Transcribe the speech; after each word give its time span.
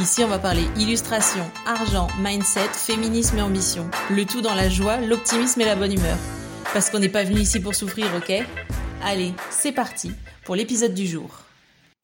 Ici, 0.00 0.22
on 0.22 0.28
va 0.28 0.38
parler 0.38 0.62
illustration, 0.76 1.42
argent, 1.66 2.06
mindset, 2.20 2.68
féminisme 2.68 3.38
et 3.38 3.42
ambition. 3.42 3.90
Le 4.10 4.24
tout 4.24 4.40
dans 4.40 4.54
la 4.54 4.68
joie, 4.68 5.00
l'optimisme 5.00 5.60
et 5.60 5.64
la 5.64 5.74
bonne 5.74 5.92
humeur. 5.92 6.16
Parce 6.72 6.88
qu'on 6.88 7.00
n'est 7.00 7.08
pas 7.08 7.24
venu 7.24 7.40
ici 7.40 7.58
pour 7.58 7.74
souffrir, 7.74 8.06
ok? 8.16 8.32
Allez, 9.02 9.32
c'est 9.50 9.72
parti 9.72 10.12
pour 10.44 10.54
l'épisode 10.54 10.94
du 10.94 11.04
jour. 11.04 11.40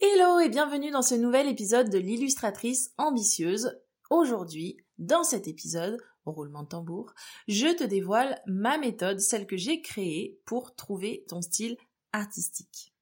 Hello 0.01 0.41
et 0.41 0.49
bienvenue 0.49 0.91
dans 0.91 1.03
ce 1.03 1.15
nouvel 1.15 1.47
épisode 1.47 1.89
de 1.89 1.99
l'illustratrice 1.99 2.91
ambitieuse. 2.99 3.79
Aujourd'hui, 4.11 4.77
dans 4.99 5.23
cet 5.23 5.47
épisode, 5.47 5.97
roulement 6.27 6.65
de 6.65 6.69
tambour, 6.69 7.15
je 7.47 7.69
te 7.77 7.85
dévoile 7.85 8.43
ma 8.49 8.77
méthode, 8.77 9.21
celle 9.21 9.47
que 9.47 9.57
j'ai 9.57 9.83
créée 9.83 10.41
pour 10.47 10.75
trouver 10.75 11.25
ton 11.29 11.43
style 11.43 11.77
artistique. 12.13 12.94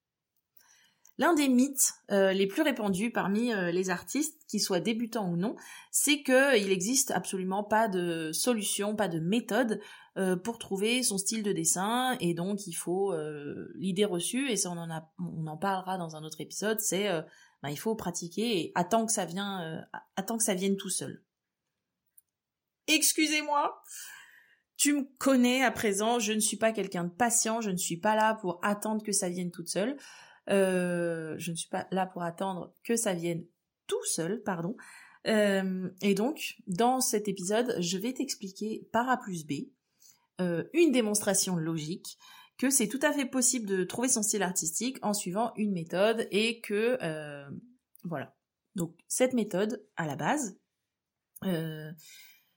L'un 1.19 1.35
des 1.35 1.47
mythes 1.47 1.93
euh, 2.11 2.33
les 2.33 2.47
plus 2.47 2.63
répandus 2.63 3.11
parmi 3.11 3.53
euh, 3.53 3.71
les 3.71 3.91
artistes, 3.91 4.41
qu'ils 4.47 4.61
soient 4.61 4.79
débutants 4.79 5.29
ou 5.29 5.37
non, 5.37 5.55
c'est 5.91 6.23
qu'il 6.23 6.67
n'existe 6.67 7.11
absolument 7.11 7.63
pas 7.63 7.87
de 7.87 8.31
solution, 8.31 8.95
pas 8.95 9.07
de 9.07 9.19
méthode 9.19 9.79
euh, 10.17 10.35
pour 10.35 10.57
trouver 10.57 11.03
son 11.03 11.19
style 11.19 11.43
de 11.43 11.51
dessin, 11.51 12.17
et 12.19 12.33
donc 12.33 12.65
il 12.65 12.73
faut 12.73 13.13
l'idée 13.75 14.05
reçue, 14.05 14.49
et 14.49 14.57
ça 14.57 14.71
on 14.71 15.47
en 15.47 15.57
parlera 15.57 15.97
dans 15.97 16.15
un 16.15 16.23
autre 16.23 16.41
épisode, 16.41 16.79
c'est 16.79 17.07
bah, 17.61 17.69
il 17.69 17.77
faut 17.77 17.95
pratiquer 17.95 18.59
et 18.59 18.71
attendre 18.73 19.05
que 19.05 19.13
ça 19.13 19.25
que 20.37 20.43
ça 20.43 20.55
vienne 20.55 20.77
tout 20.77 20.89
seul. 20.89 21.23
Excusez-moi. 22.87 23.81
Tu 24.75 24.93
me 24.93 25.07
connais 25.19 25.63
à 25.63 25.71
présent, 25.71 26.19
je 26.19 26.33
ne 26.33 26.39
suis 26.39 26.57
pas 26.57 26.71
quelqu'un 26.71 27.05
de 27.05 27.11
patient, 27.11 27.61
je 27.61 27.69
ne 27.69 27.77
suis 27.77 27.97
pas 27.97 28.15
là 28.15 28.33
pour 28.33 28.59
attendre 28.63 29.03
que 29.03 29.11
ça 29.11 29.29
vienne 29.29 29.51
toute 29.51 29.69
seule. 29.69 29.95
Euh, 30.49 31.35
je 31.37 31.51
ne 31.51 31.55
suis 31.55 31.69
pas 31.69 31.87
là 31.91 32.05
pour 32.05 32.23
attendre 32.23 32.73
que 32.83 32.95
ça 32.95 33.13
vienne 33.13 33.45
tout 33.87 34.03
seul, 34.05 34.41
pardon. 34.43 34.75
Euh, 35.27 35.89
et 36.01 36.15
donc, 36.15 36.55
dans 36.67 36.99
cet 37.01 37.27
épisode, 37.27 37.75
je 37.79 37.97
vais 37.97 38.13
t'expliquer 38.13 38.87
par 38.91 39.09
A 39.09 39.17
plus 39.17 39.45
B 39.45 39.69
euh, 40.41 40.65
une 40.73 40.91
démonstration 40.91 41.55
logique 41.55 42.17
que 42.57 42.69
c'est 42.69 42.87
tout 42.87 42.99
à 43.01 43.11
fait 43.11 43.25
possible 43.25 43.65
de 43.65 43.83
trouver 43.83 44.07
son 44.07 44.21
style 44.21 44.43
artistique 44.43 44.97
en 45.01 45.13
suivant 45.13 45.53
une 45.55 45.71
méthode 45.71 46.27
et 46.31 46.61
que 46.61 46.97
voilà. 48.03 48.35
Donc 48.75 48.95
cette 49.07 49.33
méthode 49.33 49.85
à 49.95 50.05
la 50.05 50.15
base, 50.15 50.57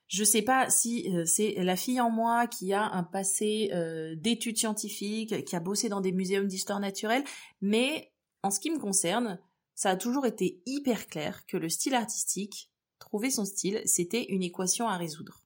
je 0.08 0.22
sais 0.22 0.42
pas 0.42 0.70
si 0.70 1.12
euh, 1.12 1.24
c'est 1.24 1.54
la 1.56 1.76
fille 1.76 2.00
en 2.00 2.10
moi 2.10 2.46
qui 2.46 2.72
a 2.72 2.84
un 2.84 3.02
passé 3.02 3.70
euh, 3.72 4.14
d'études 4.16 4.56
scientifiques, 4.56 5.44
qui 5.44 5.56
a 5.56 5.60
bossé 5.60 5.88
dans 5.88 6.00
des 6.00 6.12
muséums 6.12 6.46
d'histoire 6.46 6.80
naturelle, 6.80 7.24
mais 7.60 8.12
en 8.42 8.50
ce 8.50 8.60
qui 8.60 8.70
me 8.70 8.78
concerne, 8.78 9.40
ça 9.74 9.90
a 9.90 9.96
toujours 9.96 10.26
été 10.26 10.62
hyper 10.64 11.08
clair 11.08 11.44
que 11.46 11.56
le 11.56 11.68
style 11.68 11.94
artistique, 11.94 12.70
trouver 12.98 13.30
son 13.30 13.44
style, 13.44 13.82
c'était 13.84 14.24
une 14.24 14.42
équation 14.42 14.88
à 14.88 14.96
résoudre. 14.96 15.42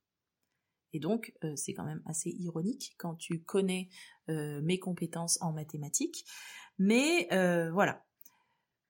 Et 0.92 0.98
donc, 0.98 1.32
euh, 1.44 1.54
c'est 1.56 1.72
quand 1.72 1.84
même 1.84 2.02
assez 2.04 2.30
ironique 2.30 2.94
quand 2.98 3.14
tu 3.14 3.42
connais 3.42 3.88
mes 4.28 4.78
compétences 4.78 5.38
en 5.40 5.50
mathématiques. 5.50 6.24
Mais 6.78 7.26
voilà. 7.72 8.06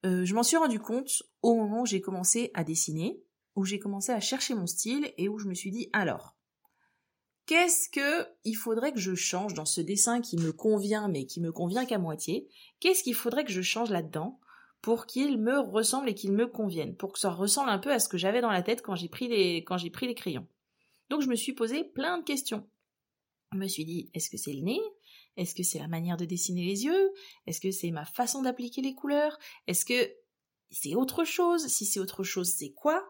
je 0.04 0.34
m'en 0.34 0.42
suis 0.42 0.58
rendu 0.58 0.78
compte 0.78 1.22
au 1.40 1.54
moment 1.54 1.80
où 1.80 1.86
j'ai 1.86 2.02
commencé 2.02 2.50
à 2.52 2.62
dessiner, 2.62 3.22
où 3.56 3.64
j'ai 3.64 3.78
commencé 3.78 4.12
à 4.12 4.20
chercher 4.20 4.54
mon 4.54 4.66
style 4.66 5.12
et 5.18 5.28
où 5.28 5.38
je 5.38 5.48
me 5.48 5.54
suis 5.54 5.70
dit 5.70 5.88
alors, 5.92 6.36
qu'est-ce 7.46 7.88
que 7.88 8.28
il 8.44 8.54
faudrait 8.54 8.92
que 8.92 9.00
je 9.00 9.14
change 9.14 9.54
dans 9.54 9.64
ce 9.64 9.80
dessin 9.80 10.20
qui 10.20 10.36
me 10.36 10.52
convient 10.52 11.08
mais 11.08 11.26
qui 11.26 11.40
me 11.40 11.52
convient 11.52 11.84
qu'à 11.84 11.98
moitié? 11.98 12.48
Qu'est-ce 12.80 13.02
qu'il 13.02 13.14
faudrait 13.14 13.44
que 13.44 13.52
je 13.52 13.62
change 13.62 13.90
là-dedans 13.90 14.40
pour 14.82 15.06
qu'il 15.06 15.38
me 15.38 15.58
ressemble 15.58 16.08
et 16.08 16.14
qu'il 16.14 16.32
me 16.32 16.46
convienne, 16.46 16.96
pour 16.96 17.12
que 17.12 17.18
ça 17.18 17.30
ressemble 17.30 17.68
un 17.68 17.78
peu 17.78 17.92
à 17.92 17.98
ce 17.98 18.08
que 18.08 18.18
j'avais 18.18 18.40
dans 18.40 18.50
la 18.50 18.62
tête 18.62 18.82
quand 18.82 18.94
j'ai 18.94 19.08
pris 19.08 19.28
les 19.28 19.58
quand 19.58 19.78
j'ai 19.78 19.90
pris 19.90 20.06
les 20.06 20.14
crayons. 20.14 20.46
Donc 21.10 21.22
je 21.22 21.28
me 21.28 21.36
suis 21.36 21.52
posé 21.52 21.84
plein 21.84 22.18
de 22.18 22.24
questions. 22.24 22.66
Je 23.52 23.58
me 23.58 23.66
suis 23.66 23.84
dit 23.84 24.10
est-ce 24.14 24.30
que 24.30 24.38
c'est 24.38 24.52
le 24.52 24.62
nez? 24.62 24.80
Est-ce 25.36 25.54
que 25.54 25.62
c'est 25.62 25.78
la 25.78 25.88
manière 25.88 26.16
de 26.16 26.24
dessiner 26.24 26.64
les 26.64 26.84
yeux? 26.84 27.12
Est-ce 27.46 27.60
que 27.60 27.70
c'est 27.70 27.90
ma 27.90 28.04
façon 28.04 28.42
d'appliquer 28.42 28.82
les 28.82 28.94
couleurs? 28.94 29.38
Est-ce 29.66 29.84
que 29.84 30.10
c'est 30.70 30.94
autre 30.94 31.24
chose 31.24 31.66
Si 31.66 31.84
c'est 31.84 32.00
autre 32.00 32.22
chose, 32.22 32.48
c'est 32.48 32.72
quoi? 32.72 33.06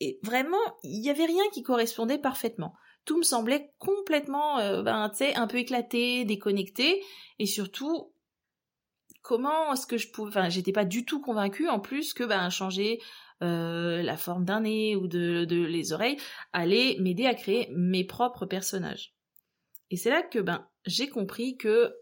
Et 0.00 0.18
vraiment, 0.22 0.58
il 0.82 1.00
n'y 1.00 1.10
avait 1.10 1.26
rien 1.26 1.44
qui 1.52 1.62
correspondait 1.62 2.18
parfaitement. 2.18 2.74
Tout 3.04 3.18
me 3.18 3.22
semblait 3.22 3.72
complètement, 3.78 4.58
euh, 4.58 4.82
ben, 4.82 5.10
un 5.20 5.46
peu 5.46 5.58
éclaté, 5.58 6.24
déconnecté, 6.24 7.02
et 7.38 7.46
surtout, 7.46 8.12
comment 9.22 9.72
est-ce 9.72 9.86
que 9.86 9.98
je 9.98 10.10
pouvais, 10.10 10.30
enfin, 10.30 10.48
j'étais 10.48 10.72
pas 10.72 10.84
du 10.84 11.04
tout 11.04 11.20
convaincue, 11.20 11.68
en 11.68 11.80
plus, 11.80 12.12
que, 12.14 12.24
ben, 12.24 12.48
changer 12.50 13.00
euh, 13.42 14.02
la 14.02 14.16
forme 14.16 14.44
d'un 14.44 14.60
nez 14.60 14.96
ou 14.96 15.06
de, 15.06 15.44
de 15.44 15.56
les 15.56 15.92
oreilles 15.92 16.18
allait 16.52 16.96
m'aider 17.00 17.26
à 17.26 17.34
créer 17.34 17.68
mes 17.72 18.04
propres 18.04 18.46
personnages. 18.46 19.14
Et 19.90 19.96
c'est 19.96 20.10
là 20.10 20.22
que, 20.22 20.38
ben, 20.38 20.66
j'ai 20.86 21.08
compris 21.08 21.56
que 21.56 21.94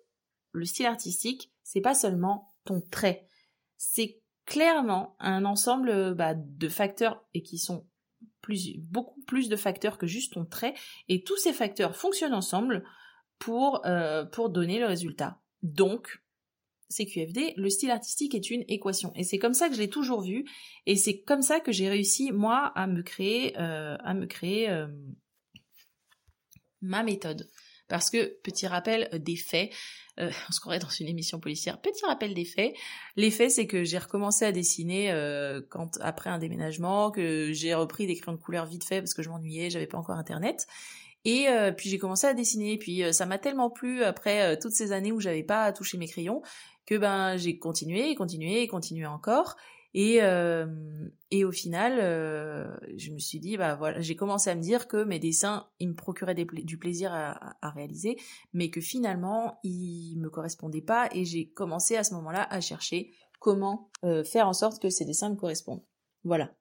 le 0.52 0.64
style 0.64 0.86
artistique, 0.86 1.52
c'est 1.62 1.80
pas 1.80 1.94
seulement 1.94 2.54
ton 2.64 2.80
trait, 2.80 3.26
c'est 3.76 4.21
clairement 4.46 5.16
un 5.20 5.44
ensemble 5.44 6.14
bah, 6.14 6.34
de 6.34 6.68
facteurs 6.68 7.24
et 7.34 7.42
qui 7.42 7.58
sont 7.58 7.86
plus, 8.40 8.76
beaucoup 8.78 9.20
plus 9.22 9.48
de 9.48 9.56
facteurs 9.56 9.98
que 9.98 10.06
juste 10.06 10.34
ton 10.34 10.44
trait 10.44 10.74
et 11.08 11.22
tous 11.22 11.36
ces 11.36 11.52
facteurs 11.52 11.96
fonctionnent 11.96 12.34
ensemble 12.34 12.84
pour, 13.38 13.86
euh, 13.86 14.24
pour 14.24 14.50
donner 14.50 14.78
le 14.78 14.86
résultat. 14.86 15.40
Donc, 15.62 16.22
CQFD, 16.90 17.54
le 17.56 17.70
style 17.70 17.90
artistique 17.90 18.34
est 18.34 18.50
une 18.50 18.64
équation. 18.68 19.12
Et 19.14 19.24
c'est 19.24 19.38
comme 19.38 19.54
ça 19.54 19.68
que 19.68 19.74
je 19.74 19.80
l'ai 19.80 19.88
toujours 19.88 20.22
vu. 20.22 20.44
Et 20.86 20.96
c'est 20.96 21.22
comme 21.22 21.42
ça 21.42 21.58
que 21.58 21.72
j'ai 21.72 21.88
réussi, 21.88 22.30
moi, 22.32 22.72
à 22.74 22.86
me 22.86 23.02
créer, 23.02 23.58
euh, 23.58 23.96
à 24.00 24.14
me 24.14 24.26
créer 24.26 24.68
euh, 24.68 24.86
ma 26.82 27.02
méthode. 27.02 27.48
Parce 27.92 28.08
que, 28.08 28.38
petit 28.42 28.66
rappel 28.66 29.10
des 29.12 29.36
faits, 29.36 29.70
euh, 30.18 30.30
on 30.48 30.52
se 30.52 30.60
croirait 30.60 30.78
dans 30.78 30.88
une 30.88 31.08
émission 31.08 31.38
policière. 31.38 31.78
Petit 31.78 32.06
rappel 32.06 32.32
des 32.32 32.46
faits. 32.46 32.72
Les 33.16 33.30
faits, 33.30 33.50
c'est 33.50 33.66
que 33.66 33.84
j'ai 33.84 33.98
recommencé 33.98 34.46
à 34.46 34.52
dessiner 34.52 35.12
euh, 35.12 35.60
quand 35.68 35.98
après 36.00 36.30
un 36.30 36.38
déménagement, 36.38 37.10
que 37.10 37.52
j'ai 37.52 37.74
repris 37.74 38.06
des 38.06 38.16
crayons 38.16 38.38
de 38.38 38.42
couleur 38.42 38.64
vite 38.64 38.84
fait 38.84 39.02
parce 39.02 39.12
que 39.12 39.22
je 39.22 39.28
m'ennuyais, 39.28 39.68
j'avais 39.68 39.86
pas 39.86 39.98
encore 39.98 40.16
internet. 40.16 40.66
Et 41.26 41.48
euh, 41.48 41.70
puis 41.70 41.90
j'ai 41.90 41.98
commencé 41.98 42.26
à 42.26 42.32
dessiner. 42.32 42.78
Puis 42.78 43.02
ça 43.12 43.26
m'a 43.26 43.36
tellement 43.36 43.68
plu 43.68 44.02
après 44.04 44.58
toutes 44.58 44.72
ces 44.72 44.92
années 44.92 45.12
où 45.12 45.20
j'avais 45.20 45.42
pas 45.42 45.70
touché 45.74 45.98
mes 45.98 46.08
crayons 46.08 46.40
que 46.86 46.96
ben 46.96 47.36
j'ai 47.36 47.58
continué, 47.58 48.14
continué, 48.14 48.66
continué 48.68 49.04
encore. 49.04 49.56
Et, 49.94 50.22
euh, 50.22 50.66
et 51.30 51.44
au 51.44 51.52
final, 51.52 51.98
euh, 52.00 52.74
je 52.96 53.10
me 53.10 53.18
suis 53.18 53.40
dit, 53.40 53.56
bah 53.56 53.74
voilà, 53.74 54.00
j'ai 54.00 54.16
commencé 54.16 54.48
à 54.48 54.54
me 54.54 54.62
dire 54.62 54.88
que 54.88 55.04
mes 55.04 55.18
dessins, 55.18 55.68
ils 55.80 55.88
me 55.88 55.94
procuraient 55.94 56.34
du 56.34 56.78
plaisir 56.78 57.12
à, 57.12 57.70
réaliser, 57.70 58.16
mais 58.52 58.70
que 58.70 58.80
finalement, 58.80 59.58
ils 59.62 60.16
me 60.18 60.30
correspondaient 60.30 60.80
pas. 60.80 61.08
Et 61.12 61.24
j'ai 61.24 61.48
commencé 61.48 61.96
à 61.96 62.04
ce 62.04 62.14
moment-là 62.14 62.46
à 62.50 62.60
chercher 62.60 63.12
comment 63.38 63.90
euh, 64.04 64.24
faire 64.24 64.48
en 64.48 64.52
sorte 64.52 64.80
que 64.80 64.88
ces 64.88 65.04
dessins 65.04 65.30
me 65.30 65.36
correspondent. 65.36 65.84
Voilà. 66.24 66.54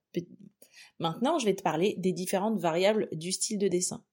Maintenant, 0.99 1.39
je 1.39 1.45
vais 1.45 1.55
te 1.55 1.63
parler 1.63 1.95
des 1.97 2.11
différentes 2.11 2.59
variables 2.59 3.07
du 3.13 3.31
style 3.31 3.59
de 3.59 3.67
dessin. 3.67 4.03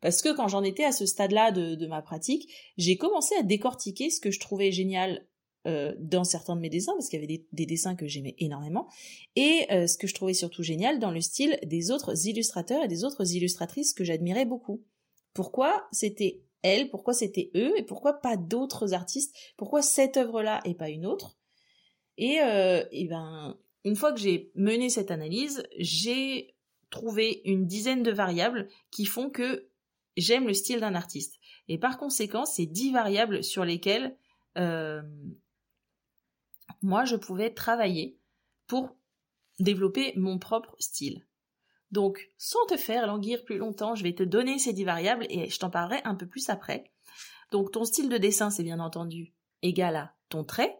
Parce 0.00 0.20
que 0.20 0.36
quand 0.36 0.48
j'en 0.48 0.62
étais 0.62 0.84
à 0.84 0.92
ce 0.92 1.06
stade-là 1.06 1.50
de, 1.50 1.74
de 1.74 1.86
ma 1.86 2.02
pratique, 2.02 2.52
j'ai 2.76 2.98
commencé 2.98 3.34
à 3.36 3.42
décortiquer 3.42 4.10
ce 4.10 4.20
que 4.20 4.30
je 4.30 4.40
trouvais 4.40 4.70
génial 4.70 5.26
euh, 5.66 5.94
dans 5.98 6.24
certains 6.24 6.54
de 6.54 6.60
mes 6.60 6.70
dessins, 6.70 6.92
parce 6.92 7.08
qu'il 7.08 7.20
y 7.20 7.24
avait 7.24 7.44
des, 7.52 7.66
dessins 7.66 7.96
que 7.96 8.06
j'aimais 8.06 8.36
énormément, 8.38 8.88
et 9.34 9.66
euh, 9.72 9.86
ce 9.86 9.98
que 9.98 10.06
je 10.06 10.14
trouvais 10.14 10.34
surtout 10.34 10.62
génial 10.62 10.98
dans 11.00 11.10
le 11.10 11.20
style 11.20 11.58
des 11.64 11.90
autres 11.90 12.26
illustrateurs 12.26 12.84
et 12.84 12.88
des 12.88 13.04
autres 13.04 13.34
illustratrices 13.34 13.92
que 13.92 14.04
j'admirais 14.04 14.44
beaucoup. 14.44 14.84
Pourquoi 15.34 15.88
c'était 15.90 16.42
elles, 16.62 16.88
pourquoi 16.88 17.14
c'était 17.14 17.50
eux, 17.56 17.72
et 17.76 17.82
pourquoi 17.82 18.20
pas 18.20 18.36
d'autres 18.36 18.94
artistes, 18.94 19.34
pourquoi 19.56 19.82
cette 19.82 20.16
œuvre-là 20.16 20.60
et 20.64 20.74
pas 20.74 20.88
une 20.88 21.04
autre? 21.04 21.36
Et, 22.16 22.40
euh, 22.40 22.84
et 22.92 23.06
ben, 23.08 23.58
une 23.84 23.96
fois 23.96 24.12
que 24.12 24.20
j'ai 24.20 24.52
mené 24.54 24.88
cette 24.88 25.10
analyse, 25.10 25.64
j'ai 25.78 26.54
trouvé 26.90 27.42
une 27.44 27.66
dizaine 27.66 28.02
de 28.02 28.12
variables 28.12 28.68
qui 28.90 29.04
font 29.04 29.30
que 29.30 29.68
j'aime 30.16 30.46
le 30.46 30.54
style 30.54 30.80
d'un 30.80 30.94
artiste. 30.94 31.40
Et 31.68 31.78
par 31.78 31.98
conséquent, 31.98 32.44
c'est 32.44 32.66
dix 32.66 32.92
variables 32.92 33.42
sur 33.42 33.64
lesquelles 33.64 34.16
moi, 36.86 37.04
je 37.04 37.16
pouvais 37.16 37.52
travailler 37.52 38.16
pour 38.68 38.96
développer 39.58 40.12
mon 40.14 40.38
propre 40.38 40.76
style. 40.78 41.26
Donc, 41.90 42.30
sans 42.38 42.64
te 42.66 42.76
faire 42.76 43.08
languir 43.08 43.44
plus 43.44 43.58
longtemps, 43.58 43.96
je 43.96 44.04
vais 44.04 44.14
te 44.14 44.22
donner 44.22 44.60
ces 44.60 44.72
10 44.72 44.84
variables 44.84 45.26
et 45.28 45.50
je 45.50 45.58
t'en 45.58 45.68
parlerai 45.68 46.00
un 46.04 46.14
peu 46.14 46.28
plus 46.28 46.48
après. 46.48 46.92
Donc, 47.50 47.72
ton 47.72 47.84
style 47.84 48.08
de 48.08 48.18
dessin, 48.18 48.50
c'est 48.50 48.62
bien 48.62 48.78
entendu 48.78 49.34
égal 49.62 49.96
à 49.96 50.14
ton 50.28 50.44
trait, 50.44 50.78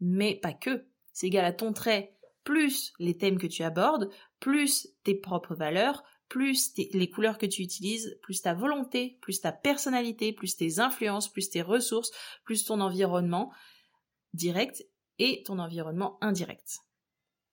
mais 0.00 0.34
pas 0.36 0.54
que. 0.54 0.86
C'est 1.12 1.26
égal 1.26 1.44
à 1.44 1.52
ton 1.52 1.74
trait 1.74 2.16
plus 2.44 2.94
les 2.98 3.18
thèmes 3.18 3.38
que 3.38 3.46
tu 3.46 3.62
abordes, 3.62 4.08
plus 4.40 4.88
tes 5.04 5.14
propres 5.14 5.54
valeurs, 5.54 6.02
plus 6.28 6.72
les 6.94 7.10
couleurs 7.10 7.36
que 7.36 7.44
tu 7.44 7.60
utilises, 7.60 8.18
plus 8.22 8.40
ta 8.40 8.54
volonté, 8.54 9.18
plus 9.20 9.42
ta 9.42 9.52
personnalité, 9.52 10.32
plus 10.32 10.56
tes 10.56 10.80
influences, 10.80 11.28
plus 11.28 11.50
tes 11.50 11.60
ressources, 11.60 12.10
plus 12.42 12.64
ton 12.64 12.80
environnement 12.80 13.52
direct 14.32 14.86
ton 15.44 15.58
environnement 15.58 16.18
indirect. 16.20 16.80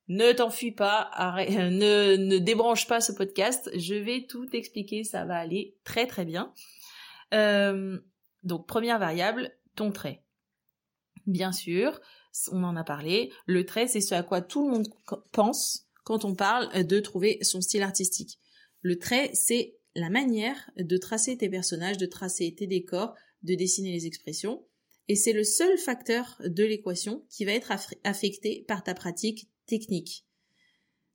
Ne 0.08 0.32
t'enfuis 0.32 0.72
pas, 0.72 1.12
ne, 1.38 2.16
ne 2.16 2.38
débranche 2.40 2.88
pas 2.88 3.00
ce 3.00 3.12
podcast, 3.12 3.70
je 3.76 3.94
vais 3.94 4.26
tout 4.28 4.48
expliquer, 4.54 5.04
ça 5.04 5.24
va 5.24 5.38
aller 5.38 5.78
très 5.84 6.08
très 6.08 6.26
bien. 6.26 6.52
Euh, 7.34 8.00
donc 8.42 8.68
première 8.68 8.98
variable, 8.98 9.52
ton 9.76 9.92
trait. 9.92 10.24
Bien 11.28 11.52
sûr, 11.52 12.00
on 12.52 12.64
en 12.64 12.76
a 12.76 12.84
parlé, 12.84 13.32
le 13.46 13.66
trait 13.68 13.88
c'est 13.88 14.02
ce 14.02 14.16
à 14.16 14.24
quoi 14.24 14.42
tout 14.42 14.66
le 14.66 14.72
monde 14.74 14.88
pense 15.32 15.88
quand 16.04 16.26
on 16.26 16.34
parle 16.34 16.86
de 16.86 17.00
trouver 17.00 17.38
son 17.44 17.62
style 17.62 17.84
artistique. 17.84 18.40
Le 18.82 18.98
trait 18.98 19.30
c'est 19.34 19.76
la 19.94 20.10
manière 20.10 20.72
de 20.76 20.98
tracer 20.98 21.38
tes 21.38 21.50
personnages, 21.50 21.98
de 21.98 22.08
tracer 22.08 22.56
tes 22.56 22.66
décors, 22.66 23.14
de 23.44 23.54
dessiner 23.54 23.92
les 23.92 24.08
expressions. 24.08 24.66
Et 25.10 25.16
c'est 25.16 25.34
le 25.34 25.44
seul 25.44 25.76
facteur 25.80 26.40
de 26.46 26.64
l'équation 26.64 27.26
qui 27.30 27.44
va 27.44 27.52
être 27.54 27.74
affecté 28.04 28.64
par 28.68 28.84
ta 28.84 28.94
pratique 28.94 29.50
technique. 29.66 30.24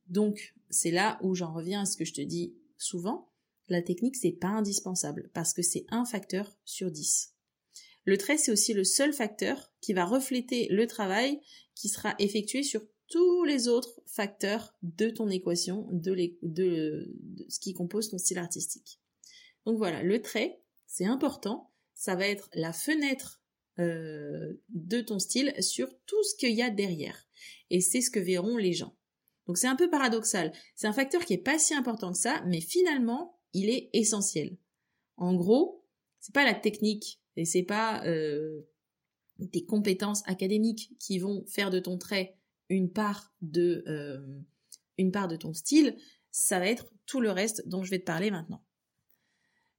Donc, 0.09 0.53
c'est 0.69 0.91
là 0.91 1.19
où 1.23 1.37
j'en 1.37 1.55
reviens 1.55 1.83
à 1.83 1.87
ce 1.87 1.97
que 1.97 2.05
je 2.05 2.13
te 2.13 2.21
dis 2.21 2.57
souvent. 2.77 3.31
La 3.69 3.83
technique, 3.83 4.17
c'est 4.17 4.33
pas 4.33 4.49
indispensable 4.49 5.31
parce 5.33 5.55
que 5.55 5.63
c'est 5.63 5.87
un 5.91 6.05
facteur 6.05 6.59
sur 6.65 6.91
10. 6.91 7.35
Le 8.05 8.19
trait, 8.19 8.37
c'est 8.37 8.51
aussi 8.51 8.75
le 8.75 8.83
seul 8.83 9.13
facteur 9.13 9.73
qui 9.81 9.93
va 9.93 10.05
refléter 10.05 10.67
le 10.71 10.89
travail 10.89 11.41
qui 11.77 11.89
sera 11.89 12.17
effectué 12.19 12.65
sur 12.65 12.83
tous 13.07 13.45
les 13.45 13.69
autres 13.69 14.01
facteurs 14.07 14.75
de 14.83 15.09
ton 15.09 15.29
équation, 15.29 15.87
de, 15.93 17.15
ce 17.49 17.61
qui 17.61 17.75
compose 17.75 18.09
ton 18.09 18.19
style 18.19 18.39
artistique. 18.39 19.01
Donc 19.67 19.79
voilà, 19.79 20.03
le 20.03 20.21
trait, 20.21 20.61
c'est 20.87 21.07
important. 21.07 21.71
Ça 21.95 22.17
va 22.17 22.27
être 22.27 22.51
la 22.55 22.73
fenêtre 22.73 23.41
euh, 23.79 24.55
de 24.69 25.01
ton 25.01 25.19
style 25.19 25.53
sur 25.63 25.89
tout 26.07 26.23
ce 26.23 26.37
qu'il 26.37 26.55
y 26.55 26.63
a 26.63 26.71
derrière. 26.71 27.27
Et 27.71 27.81
c'est 27.81 28.01
ce 28.01 28.11
que 28.11 28.21
verront 28.21 28.57
les 28.57 28.73
gens. 28.73 28.97
Donc 29.47 29.59
c'est 29.59 29.67
un 29.67 29.77
peu 29.77 29.91
paradoxal. 29.91 30.53
C'est 30.75 30.87
un 30.87 30.93
facteur 30.93 31.25
qui 31.25 31.35
est 31.35 31.39
pas 31.39 31.59
si 31.59 31.75
important 31.75 32.13
que 32.13 32.19
ça, 32.19 32.43
mais 32.47 32.61
finalement, 32.61 33.41
il 33.53 33.69
est 33.69 33.91
essentiel. 33.93 34.57
En 35.17 35.35
gros, 35.35 35.85
c'est 36.21 36.35
pas 36.35 36.45
la 36.45 36.55
technique 36.55 37.21
et 37.37 37.45
c'est 37.45 37.63
pas 37.63 38.05
euh, 38.07 38.63
tes 39.53 39.65
compétences 39.65 40.23
académiques 40.27 40.93
qui 40.99 41.19
vont 41.19 41.45
faire 41.47 41.71
de 41.71 41.79
ton 41.79 41.99
trait 41.99 42.39
une 42.69 42.91
part 42.91 43.35
de 43.43 43.85
euh, 43.87 44.41
une 44.99 45.13
part 45.13 45.29
de 45.29 45.37
ton 45.37 45.53
style. 45.53 45.97
Ça 46.31 46.59
va 46.59 46.69
être 46.69 46.87
tout 47.07 47.21
le 47.21 47.31
reste 47.31 47.69
dont 47.69 47.83
je 47.83 47.91
vais 47.91 47.99
te 47.99 48.05
parler 48.05 48.31
maintenant. 48.31 48.65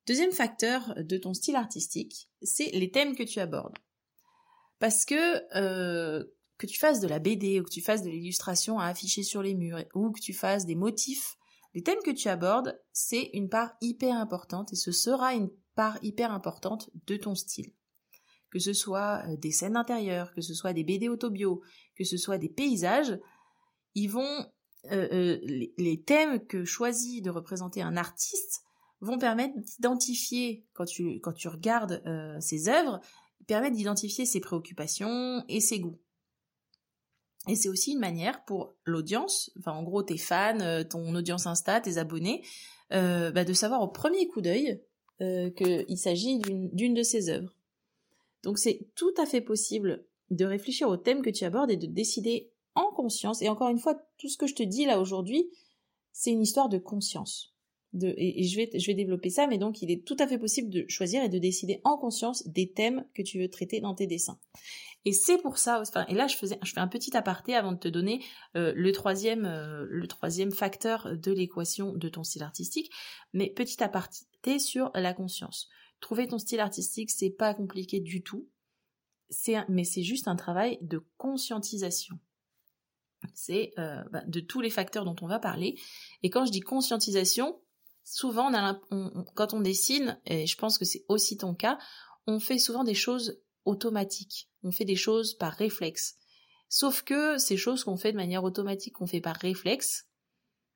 Deuxième 0.08 0.32
facteur 0.32 0.94
de 0.98 1.18
ton 1.18 1.34
style 1.34 1.56
artistique, 1.56 2.30
c'est 2.42 2.70
les 2.72 2.92
thèmes 2.92 3.16
que 3.16 3.24
tu 3.24 3.40
abordes. 3.40 3.78
Parce 4.80 5.06
que 5.06 5.42
euh, 5.58 6.24
que 6.58 6.68
tu 6.68 6.80
fasses 6.80 7.00
de 7.00 7.08
la 7.08 7.20
BD 7.20 7.60
ou 7.60 7.64
que 7.64 7.72
tu 7.72 7.82
fasses 7.82 8.04
de 8.04 8.10
l'illustration 8.10 8.80
à 8.80 8.86
afficher 8.86 9.24
sur 9.24 9.42
les 9.42 9.56
murs 9.56 9.84
ou 9.94 10.12
que 10.12 10.22
tu 10.22 10.34
fasses 10.34 10.66
des 10.66 10.76
motifs, 10.76 11.38
les 11.74 11.84
thèmes 11.84 12.02
que 12.04 12.12
tu 12.12 12.30
abordes, 12.30 12.80
c'est 12.94 13.32
une 13.34 13.50
part 13.50 13.74
hyper 13.82 14.16
importante 14.16 14.72
et 14.72 14.78
ce 14.78 14.92
sera 14.92 15.34
une 15.34 15.50
part 15.76 15.98
hyper 16.04 16.32
importante 16.32 16.90
de 17.08 17.18
ton 17.18 17.36
style. 17.36 17.74
Que 18.50 18.60
ce 18.60 18.74
soit 18.74 19.24
euh, 19.28 19.38
des 19.38 19.52
scènes 19.52 19.76
intérieures, 19.76 20.34
que 20.34 20.42
ce 20.42 20.54
soit 20.54 20.74
des 20.74 20.84
BD 20.84 21.10
autobio, 21.10 21.62
que 21.96 22.04
ce 22.04 22.18
soit 22.18 22.38
des 22.38 22.50
paysages, 22.50 23.20
ils 23.96 24.08
vont 24.08 24.46
euh, 24.92 25.40
les, 25.78 26.04
thèmes 26.06 26.46
que 26.46 26.64
choisit 26.64 27.24
de 27.24 27.32
représenter 27.32 27.82
un 27.82 27.98
artiste 27.98 28.65
vont 29.02 29.18
permettre 29.18 29.56
d'identifier 29.60 30.66
quand 30.74 30.86
tu 30.86 31.48
regardes 31.48 32.02
ses 32.40 32.70
œuvres, 32.70 33.02
permettent 33.48 33.74
d'identifier 33.74 34.26
ses 34.26 34.40
préoccupations 34.40 35.44
et 35.48 35.60
ses 35.60 35.80
goûts. 35.80 36.00
Et 37.48 37.56
c'est 37.56 37.70
aussi 37.70 37.92
une 37.92 38.00
manière 38.00 38.44
pour 38.46 38.76
l'audience, 38.86 39.52
enfin 39.60 39.74
en 39.74 39.84
gros 39.84 40.04
tes 40.04 40.18
fans, 40.18 40.60
euh, 40.62 40.84
ton 40.84 41.14
audience 41.14 41.46
Insta, 41.46 41.80
tes 41.80 41.98
abonnés, 41.98 42.44
euh, 42.92 43.32
bah, 43.32 43.46
de 43.46 43.54
savoir 43.54 43.82
au 43.82 43.88
premier 43.88 44.28
coup 44.28 44.42
d'œil 44.42 44.82
euh, 45.22 45.52
qu'il 45.52 45.98
s'agit 45.98 46.40
d'une 46.40 46.94
de 46.94 47.04
ces 47.04 47.30
œuvres. 47.30 47.56
Donc 48.44 48.58
c'est 48.58 48.88
tout 48.96 49.14
à 49.18 49.26
fait 49.26 49.42
possible 49.42 50.06
de 50.32 50.46
réfléchir 50.46 50.90
au 50.90 50.98
thème 50.98 51.22
que 51.22 51.30
tu 51.30 51.46
abordes 51.46 51.70
et 51.70 51.78
de 51.78 51.88
décider 51.88 52.52
en 52.74 52.92
conscience. 52.92 53.42
Et 53.42 53.50
encore 53.50 53.70
une 53.70 53.80
fois, 53.80 53.96
tout 54.18 54.28
ce 54.28 54.38
que 54.38 54.48
je 54.48 54.56
te 54.56 54.64
dis 54.64 54.86
là 54.86 55.00
aujourd'hui, 55.00 55.50
c'est 56.14 56.32
une 56.32 56.42
histoire 56.42 56.70
de 56.70 56.78
conscience. 56.78 57.55
Et, 58.02 58.44
je, 58.44 58.58
vais, 58.58 58.70
je 58.74 58.86
vais 58.88 58.94
développer 58.94 59.30
ça, 59.30 59.48
mais 59.48 59.58
donc 59.58 59.82
il 59.82 59.92
est 59.92 60.06
tout 60.06 60.18
à 60.20 60.28
fait 60.28 60.38
possible 60.38 60.70
de 60.70 60.86
choisir 60.88 61.24
et 61.24 61.30
de 61.30 61.38
décider 61.38 61.82
en 61.84 61.98
conscience 61.98 62.48
des 62.48 62.72
thèmes 62.72 63.06
que 63.14 63.22
tu 63.22 63.40
veux 63.40 63.50
traiter 63.50 63.80
dans 63.80 63.96
tes 63.96 64.08
dessins. 64.08 64.40
Et 65.06 65.14
c'est 65.14 65.38
pour 65.38 65.60
ça, 65.60 65.84
et 66.10 66.16
là 66.16 66.26
je 66.28 66.36
faisais, 66.36 66.58
je 66.64 66.72
fais 66.72 66.80
un 66.80 66.88
petit 66.88 67.16
aparté 67.16 67.56
avant 67.56 67.72
de 67.72 67.78
te 67.78 67.88
donner 67.88 68.24
euh, 68.56 68.74
le 68.76 68.92
troisième, 68.92 69.46
euh, 69.46 69.86
le 69.88 70.08
troisième 70.08 70.52
facteur 70.52 71.16
de 71.16 71.32
l'équation 71.32 71.94
de 71.94 72.10
ton 72.10 72.24
style 72.24 72.42
artistique, 72.42 72.92
mais 73.32 73.52
petit 73.52 73.84
aparté 73.84 74.58
sur 74.58 74.90
la 74.96 75.14
conscience. 75.14 75.70
Trouver 76.02 76.28
ton 76.28 76.40
style 76.40 76.60
artistique, 76.60 77.12
c'est 77.12 77.30
pas 77.30 77.54
compliqué 77.54 78.00
du 78.00 78.24
tout, 78.24 78.50
c'est, 79.30 79.58
mais 79.70 79.84
c'est 79.84 80.04
juste 80.04 80.28
un 80.28 80.36
travail 80.36 80.80
de 80.82 81.06
conscientisation. 81.18 82.20
C'est 83.34 83.74
euh, 83.80 84.04
bah, 84.12 84.24
de 84.28 84.40
tous 84.40 84.62
les 84.62 84.70
facteurs 84.70 85.06
dont 85.06 85.16
on 85.22 85.28
va 85.28 85.40
parler. 85.40 85.80
Et 86.24 86.30
quand 86.30 86.46
je 86.46 86.52
dis 86.52 86.60
conscientisation, 86.62 87.60
souvent, 88.06 88.52
quand 89.34 89.54
on 89.54 89.60
dessine, 89.60 90.20
et 90.26 90.46
je 90.46 90.58
pense 90.58 90.78
que 90.78 90.86
c'est 90.86 91.04
aussi 91.10 91.38
ton 91.38 91.54
cas, 91.54 91.78
on 92.28 92.40
fait 92.40 92.60
souvent 92.60 92.84
des 92.84 92.94
choses 92.94 93.42
automatiques. 93.66 94.50
On 94.64 94.72
fait 94.72 94.86
des 94.86 94.96
choses 94.96 95.34
par 95.34 95.54
réflexe. 95.54 96.16
Sauf 96.70 97.02
que 97.02 97.38
ces 97.38 97.58
choses 97.58 97.84
qu'on 97.84 97.98
fait 97.98 98.12
de 98.12 98.18
manière 98.18 98.44
automatique, 98.44 98.94
qu'on 98.94 99.08
fait 99.08 99.22
par 99.22 99.36
réflexe, 99.36 100.08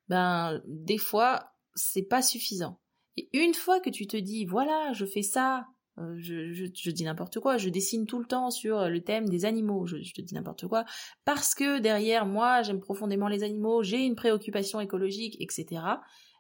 ben, 0.07 0.61
des 0.65 0.97
fois, 0.97 1.51
c'est 1.75 2.03
pas 2.03 2.21
suffisant. 2.21 2.79
Et 3.15 3.29
une 3.33 3.53
fois 3.53 3.79
que 3.79 3.89
tu 3.89 4.07
te 4.07 4.17
dis, 4.17 4.45
voilà, 4.45 4.91
je 4.93 5.05
fais 5.05 5.23
ça, 5.23 5.67
euh, 5.97 6.15
je, 6.17 6.91
dis 6.91 7.03
n'importe 7.03 7.39
quoi, 7.39 7.57
je 7.57 7.69
dessine 7.69 8.05
tout 8.05 8.19
le 8.19 8.25
temps 8.25 8.49
sur 8.49 8.87
le 8.87 9.03
thème 9.03 9.27
des 9.27 9.45
animaux, 9.45 9.85
je, 9.85 9.97
je 10.01 10.13
te 10.13 10.21
dis 10.21 10.33
n'importe 10.33 10.67
quoi, 10.67 10.85
parce 11.25 11.53
que 11.53 11.79
derrière 11.79 12.25
moi, 12.25 12.61
j'aime 12.61 12.79
profondément 12.79 13.27
les 13.27 13.43
animaux, 13.43 13.83
j'ai 13.83 14.05
une 14.05 14.15
préoccupation 14.15 14.79
écologique, 14.79 15.35
etc. 15.41 15.81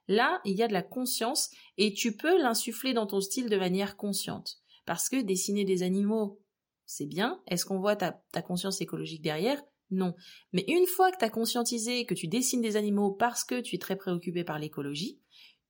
Là, 0.09 0.41
il 0.43 0.55
y 0.55 0.63
a 0.63 0.67
de 0.67 0.73
la 0.73 0.81
conscience 0.81 1.51
et 1.77 1.93
tu 1.93 2.17
peux 2.17 2.41
l'insuffler 2.41 2.93
dans 2.93 3.05
ton 3.05 3.21
style 3.21 3.47
de 3.47 3.55
manière 3.55 3.95
consciente. 3.95 4.57
Parce 4.85 5.07
que 5.07 5.21
dessiner 5.21 5.65
des 5.65 5.83
animaux, 5.83 6.41
c'est 6.87 7.05
bien. 7.05 7.39
Est-ce 7.45 7.63
qu'on 7.63 7.79
voit 7.79 7.95
ta, 7.95 8.11
conscience 8.41 8.81
écologique 8.81 9.21
derrière? 9.21 9.61
Non. 9.91 10.15
Mais 10.51 10.65
une 10.67 10.87
fois 10.87 11.11
que 11.11 11.17
tu 11.19 11.25
as 11.25 11.29
conscientisé 11.29 12.05
que 12.05 12.15
tu 12.15 12.27
dessines 12.27 12.61
des 12.61 12.75
animaux 12.75 13.11
parce 13.11 13.43
que 13.43 13.61
tu 13.61 13.75
es 13.75 13.79
très 13.79 13.95
préoccupé 13.95 14.43
par 14.43 14.57
l'écologie, 14.57 15.21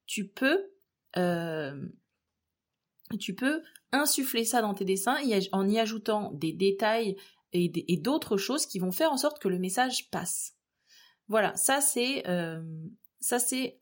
tu 0.05 0.29
peux 0.29 0.71
euh, 1.17 1.89
insuffler 3.91 4.45
ça 4.45 4.61
dans 4.61 4.73
tes 4.73 4.85
dessins 4.85 5.17
en 5.51 5.67
y 5.67 5.79
ajoutant 5.79 6.31
des 6.31 6.53
détails 6.53 7.17
et 7.51 7.97
d'autres 7.97 8.37
choses 8.37 8.65
qui 8.65 8.79
vont 8.79 8.93
faire 8.93 9.11
en 9.11 9.17
sorte 9.17 9.41
que 9.41 9.49
le 9.49 9.59
message 9.59 10.09
passe. 10.11 10.55
Voilà, 11.27 11.53
ça 11.57 11.81
c'est 11.81 12.25
euh, 12.27 12.63
ça 13.19 13.37
c'est 13.37 13.81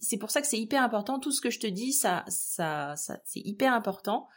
c'est 0.00 0.18
pour 0.18 0.30
ça 0.30 0.40
que 0.40 0.46
c'est 0.46 0.58
hyper 0.58 0.82
important. 0.82 1.18
Tout 1.18 1.32
ce 1.32 1.40
que 1.40 1.50
je 1.50 1.60
te 1.60 1.66
dis, 1.66 1.92
ça, 1.92 2.24
ça, 2.28 2.94
ça 2.96 3.20
c'est 3.24 3.40
hyper 3.40 3.72
important 3.72 4.28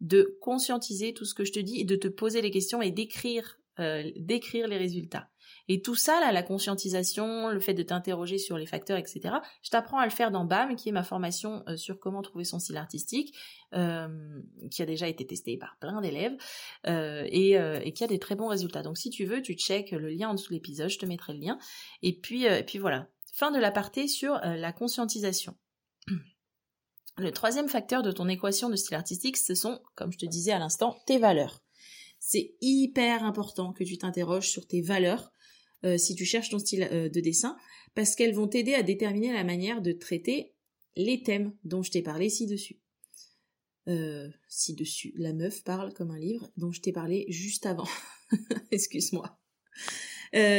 de 0.00 0.36
conscientiser 0.40 1.14
tout 1.14 1.24
ce 1.24 1.34
que 1.34 1.44
je 1.44 1.52
te 1.52 1.60
dis 1.60 1.80
et 1.80 1.84
de 1.84 1.96
te 1.96 2.08
poser 2.08 2.42
les 2.42 2.50
questions 2.50 2.82
et 2.82 2.90
d'écrire, 2.90 3.58
euh, 3.80 4.10
d'écrire 4.16 4.68
les 4.68 4.76
résultats. 4.76 5.28
Et 5.68 5.80
tout 5.80 5.94
ça, 5.94 6.20
là, 6.20 6.32
la 6.32 6.42
conscientisation, 6.42 7.48
le 7.48 7.60
fait 7.60 7.74
de 7.74 7.82
t'interroger 7.82 8.38
sur 8.38 8.58
les 8.58 8.66
facteurs, 8.66 8.98
etc., 8.98 9.36
je 9.62 9.70
t'apprends 9.70 9.98
à 9.98 10.04
le 10.04 10.10
faire 10.10 10.30
dans 10.30 10.44
BAM, 10.44 10.76
qui 10.76 10.88
est 10.88 10.92
ma 10.92 11.02
formation 11.02 11.62
euh, 11.68 11.76
sur 11.76 11.98
comment 11.98 12.22
trouver 12.22 12.44
son 12.44 12.58
style 12.58 12.76
artistique, 12.76 13.34
euh, 13.74 14.08
qui 14.70 14.82
a 14.82 14.86
déjà 14.86 15.08
été 15.08 15.26
testée 15.26 15.56
par 15.56 15.76
plein 15.80 16.00
d'élèves, 16.00 16.36
et, 16.84 17.52
et, 17.52 17.92
qui 17.92 18.04
a 18.04 18.06
des 18.06 18.18
très 18.18 18.34
bons 18.34 18.48
résultats. 18.48 18.82
Donc 18.82 18.98
si 18.98 19.10
tu 19.10 19.24
veux, 19.24 19.40
tu 19.40 19.54
check 19.54 19.92
le 19.92 20.08
lien 20.08 20.28
en 20.28 20.34
dessous 20.34 20.50
de 20.50 20.54
l'épisode, 20.54 20.88
je 20.88 20.98
te 20.98 21.06
mettrai 21.06 21.32
le 21.32 21.40
lien. 21.40 21.58
Et 22.02 22.12
puis, 22.18 22.44
et 22.44 22.62
puis 22.62 22.78
voilà, 22.78 23.08
Fin 23.36 23.50
de 23.50 23.58
l'aparté 23.58 24.08
sur 24.08 24.36
euh, 24.36 24.56
la 24.56 24.72
conscientisation. 24.72 25.54
Le 27.18 27.30
troisième 27.32 27.68
facteur 27.68 28.02
de 28.02 28.10
ton 28.10 28.30
équation 28.30 28.70
de 28.70 28.76
style 28.76 28.94
artistique, 28.94 29.36
ce 29.36 29.54
sont, 29.54 29.82
comme 29.94 30.10
je 30.10 30.16
te 30.16 30.24
disais 30.24 30.52
à 30.52 30.58
l'instant, 30.58 30.96
tes 31.06 31.18
valeurs. 31.18 31.62
C'est 32.18 32.54
hyper 32.62 33.24
important 33.24 33.74
que 33.74 33.84
tu 33.84 33.98
t'interroges 33.98 34.48
sur 34.48 34.66
tes 34.66 34.80
valeurs. 34.80 35.32
si 35.98 36.14
tu 36.14 36.24
cherches 36.24 36.48
ton 36.48 36.58
style 36.58 36.88
de 36.90 37.20
dessin, 37.20 37.56
parce 37.94 38.16
qu'elles 38.16 38.34
vont 38.34 38.48
t'aider 38.48 38.74
à 38.74 38.82
déterminer 38.82 39.32
la 39.32 39.44
manière 39.44 39.82
de 39.82 39.92
traiter 39.92 40.54
les 40.96 41.22
thèmes 41.22 41.54
dont 41.64 41.82
je 41.82 41.90
t'ai 41.90 42.02
parlé 42.02 42.28
ci-dessus. 42.28 42.80
ci-dessus, 44.48 45.12
la 45.16 45.32
meuf 45.32 45.62
parle 45.62 45.92
comme 45.92 46.10
un 46.10 46.18
livre 46.18 46.50
dont 46.56 46.72
je 46.72 46.80
t'ai 46.80 46.92
parlé 46.92 47.26
juste 47.28 47.66
avant. 47.66 47.88
Excuse-moi. 48.70 49.38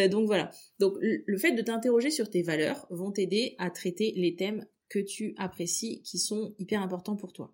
Donc 0.09 0.25
voilà. 0.25 0.51
Donc 0.79 0.95
le 0.99 1.37
fait 1.37 1.51
de 1.51 1.61
t'interroger 1.61 2.09
sur 2.09 2.29
tes 2.29 2.41
valeurs 2.41 2.87
vont 2.89 3.11
t'aider 3.11 3.55
à 3.57 3.69
traiter 3.69 4.13
les 4.15 4.35
thèmes 4.35 4.65
que 4.89 4.99
tu 4.99 5.33
apprécies 5.37 6.01
qui 6.01 6.17
sont 6.17 6.55
hyper 6.57 6.81
importants 6.81 7.15
pour 7.15 7.33
toi. 7.33 7.53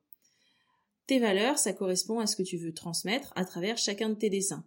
Tes 1.07 1.19
valeurs, 1.19 1.57
ça 1.57 1.73
correspond 1.73 2.19
à 2.19 2.27
ce 2.27 2.35
que 2.35 2.43
tu 2.43 2.57
veux 2.57 2.73
transmettre 2.73 3.33
à 3.35 3.43
travers 3.43 3.77
chacun 3.77 4.09
de 4.09 4.15
tes 4.15 4.29
dessins. 4.29 4.65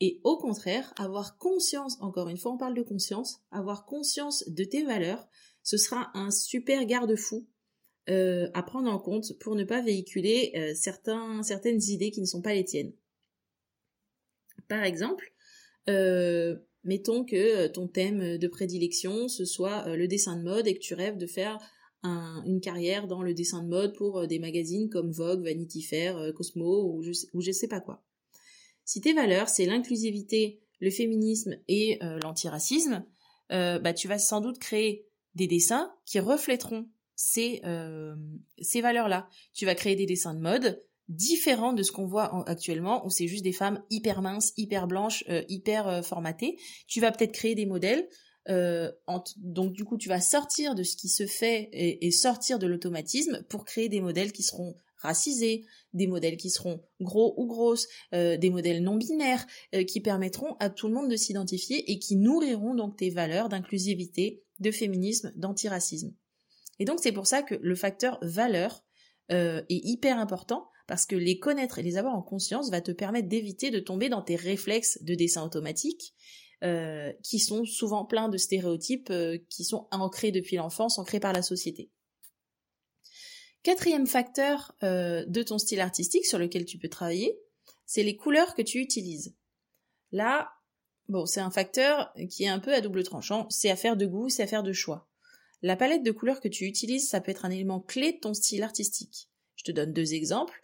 Et 0.00 0.20
au 0.24 0.36
contraire, 0.36 0.92
avoir 0.98 1.38
conscience, 1.38 1.96
encore 2.00 2.28
une 2.28 2.36
fois 2.36 2.52
on 2.52 2.58
parle 2.58 2.74
de 2.74 2.82
conscience, 2.82 3.40
avoir 3.50 3.86
conscience 3.86 4.44
de 4.48 4.64
tes 4.64 4.84
valeurs, 4.84 5.26
ce 5.62 5.78
sera 5.78 6.10
un 6.14 6.30
super 6.30 6.84
garde-fou 6.84 7.48
euh, 8.08 8.48
à 8.54 8.62
prendre 8.62 8.90
en 8.90 8.98
compte 8.98 9.36
pour 9.40 9.56
ne 9.56 9.64
pas 9.64 9.80
véhiculer 9.80 10.52
euh, 10.54 10.74
certaines 10.74 11.82
idées 11.88 12.10
qui 12.10 12.20
ne 12.20 12.26
sont 12.26 12.42
pas 12.42 12.54
les 12.54 12.64
tiennes. 12.64 12.92
Par 14.68 14.84
exemple, 14.84 15.32
euh, 15.88 16.56
mettons 16.86 17.24
que 17.24 17.66
ton 17.66 17.88
thème 17.88 18.38
de 18.38 18.48
prédilection 18.48 19.28
ce 19.28 19.44
soit 19.44 19.94
le 19.96 20.08
dessin 20.08 20.36
de 20.36 20.42
mode 20.42 20.66
et 20.66 20.74
que 20.74 20.80
tu 20.80 20.94
rêves 20.94 21.18
de 21.18 21.26
faire 21.26 21.58
une 22.44 22.60
carrière 22.60 23.06
dans 23.06 23.22
le 23.22 23.34
dessin 23.34 23.62
de 23.62 23.68
mode 23.68 23.94
pour 23.94 24.18
euh, 24.18 24.26
des 24.26 24.38
magazines 24.38 24.88
comme 24.88 25.10
Vogue, 25.10 25.42
Vanity 25.42 25.82
Fair, 25.82 26.16
euh, 26.16 26.32
Cosmo 26.32 26.92
ou 26.92 27.02
je, 27.02 27.12
ou 27.32 27.40
je 27.40 27.52
sais 27.52 27.68
pas 27.68 27.80
quoi. 27.80 28.02
Si 28.84 29.00
tes 29.00 29.12
valeurs, 29.12 29.48
c'est 29.48 29.66
l'inclusivité, 29.66 30.60
le 30.80 30.90
féminisme 30.90 31.56
et 31.68 31.98
euh, 32.02 32.18
l'antiracisme, 32.22 33.04
bah, 33.48 33.92
tu 33.92 34.08
vas 34.08 34.18
sans 34.18 34.40
doute 34.40 34.58
créer 34.58 35.06
des 35.36 35.46
dessins 35.46 35.92
qui 36.04 36.18
reflèteront 36.18 36.88
ces 37.14 37.60
valeurs-là. 37.62 39.28
Tu 39.54 39.66
vas 39.66 39.76
créer 39.76 39.94
des 39.94 40.06
dessins 40.06 40.34
de 40.34 40.40
mode 40.40 40.82
différents 41.08 41.72
de 41.72 41.82
ce 41.82 41.92
qu'on 41.92 42.06
voit 42.06 42.48
actuellement, 42.48 43.06
où 43.06 43.10
c'est 43.10 43.28
juste 43.28 43.44
des 43.44 43.52
femmes 43.52 43.82
hyper 43.90 44.22
minces, 44.22 44.52
hyper 44.56 44.86
blanches, 44.86 45.24
hyper 45.48 46.04
formatées. 46.04 46.58
Tu 46.88 47.00
vas 47.00 47.12
peut-être 47.12 47.32
créer 47.32 47.54
des 47.54 47.66
modèles 47.66 48.08
euh, 48.48 48.90
donc 49.36 49.72
du 49.72 49.84
coup, 49.84 49.96
tu 49.96 50.08
vas 50.08 50.20
sortir 50.20 50.74
de 50.74 50.82
ce 50.82 50.96
qui 50.96 51.08
se 51.08 51.26
fait 51.26 51.68
et, 51.72 52.10
sortir 52.10 52.58
de 52.58 52.66
l'automatisme 52.66 53.42
pour 53.48 53.64
créer 53.64 53.88
des 53.88 54.00
modèles 54.00 54.32
qui 54.32 54.42
seront 54.42 54.76
racisés, 54.96 55.64
des 55.92 56.06
modèles 56.06 56.36
qui 56.36 56.50
seront 56.50 56.82
gros 57.00 57.34
ou 57.36 57.46
grosses, 57.46 57.86
euh, 58.14 58.36
des 58.36 58.50
modèles 58.50 58.82
non 58.82 58.96
binaires 58.96 59.46
euh, 59.74 59.84
qui 59.84 60.00
permettront 60.00 60.56
à 60.58 60.70
tout 60.70 60.88
le 60.88 60.94
monde 60.94 61.10
de 61.10 61.16
s'identifier 61.16 61.90
et 61.90 61.98
qui 61.98 62.16
nourriront 62.16 62.74
donc 62.74 62.96
tes 62.96 63.10
valeurs 63.10 63.48
d'inclusivité, 63.48 64.42
de 64.58 64.70
féminisme, 64.70 65.32
d'antiracisme. 65.36 66.14
Et 66.78 66.84
donc 66.84 67.00
c'est 67.02 67.12
pour 67.12 67.26
ça 67.26 67.42
que 67.42 67.54
le 67.60 67.74
facteur 67.74 68.18
valeur 68.22 68.82
est 69.28 69.64
hyper 69.68 70.20
important 70.20 70.68
parce 70.86 71.06
que 71.06 71.16
les 71.16 71.38
connaître 71.38 71.78
et 71.78 71.82
les 71.82 71.96
avoir 71.96 72.14
en 72.14 72.22
conscience 72.22 72.70
va 72.70 72.80
te 72.80 72.92
permettre 72.92 73.28
d'éviter 73.28 73.70
de 73.70 73.80
tomber 73.80 74.08
dans 74.08 74.22
tes 74.22 74.36
réflexes 74.36 75.02
de 75.02 75.14
dessin 75.14 75.44
automatique 75.44 76.14
euh, 76.64 77.12
qui 77.22 77.38
sont 77.38 77.64
souvent 77.64 78.04
pleins 78.04 78.28
de 78.28 78.38
stéréotypes 78.38 79.10
euh, 79.10 79.38
qui 79.50 79.64
sont 79.64 79.88
ancrés 79.90 80.32
depuis 80.32 80.56
l'enfance, 80.56 80.98
ancrés 80.98 81.20
par 81.20 81.32
la 81.32 81.42
société. 81.42 81.90
Quatrième 83.62 84.06
facteur 84.06 84.74
euh, 84.82 85.24
de 85.26 85.42
ton 85.42 85.58
style 85.58 85.80
artistique 85.80 86.24
sur 86.24 86.38
lequel 86.38 86.64
tu 86.64 86.78
peux 86.78 86.88
travailler, 86.88 87.38
c'est 87.84 88.02
les 88.02 88.16
couleurs 88.16 88.54
que 88.54 88.62
tu 88.62 88.78
utilises. 88.78 89.34
Là, 90.12 90.50
bon, 91.08 91.26
c'est 91.26 91.40
un 91.40 91.50
facteur 91.50 92.12
qui 92.30 92.44
est 92.44 92.48
un 92.48 92.60
peu 92.60 92.72
à 92.72 92.80
double 92.80 93.02
tranchant, 93.02 93.46
c'est 93.50 93.70
affaire 93.70 93.96
de 93.96 94.06
goût, 94.06 94.28
c'est 94.28 94.44
affaire 94.44 94.62
de 94.62 94.72
choix. 94.72 95.08
La 95.62 95.76
palette 95.76 96.04
de 96.04 96.12
couleurs 96.12 96.40
que 96.40 96.48
tu 96.48 96.64
utilises, 96.64 97.08
ça 97.08 97.20
peut 97.20 97.32
être 97.32 97.44
un 97.44 97.50
élément 97.50 97.80
clé 97.80 98.12
de 98.12 98.18
ton 98.18 98.34
style 98.34 98.62
artistique. 98.62 99.28
Je 99.56 99.64
te 99.64 99.72
donne 99.72 99.92
deux 99.92 100.14
exemples. 100.14 100.62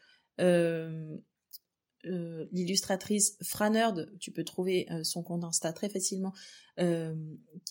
Euh, 2.06 2.46
l'illustratrice 2.50 3.36
Franerd, 3.42 4.10
tu 4.18 4.32
peux 4.32 4.42
trouver 4.42 4.88
euh, 4.90 5.04
son 5.04 5.22
compte 5.22 5.44
Insta 5.44 5.72
très 5.72 5.88
facilement. 5.88 6.32
Euh, 6.80 7.14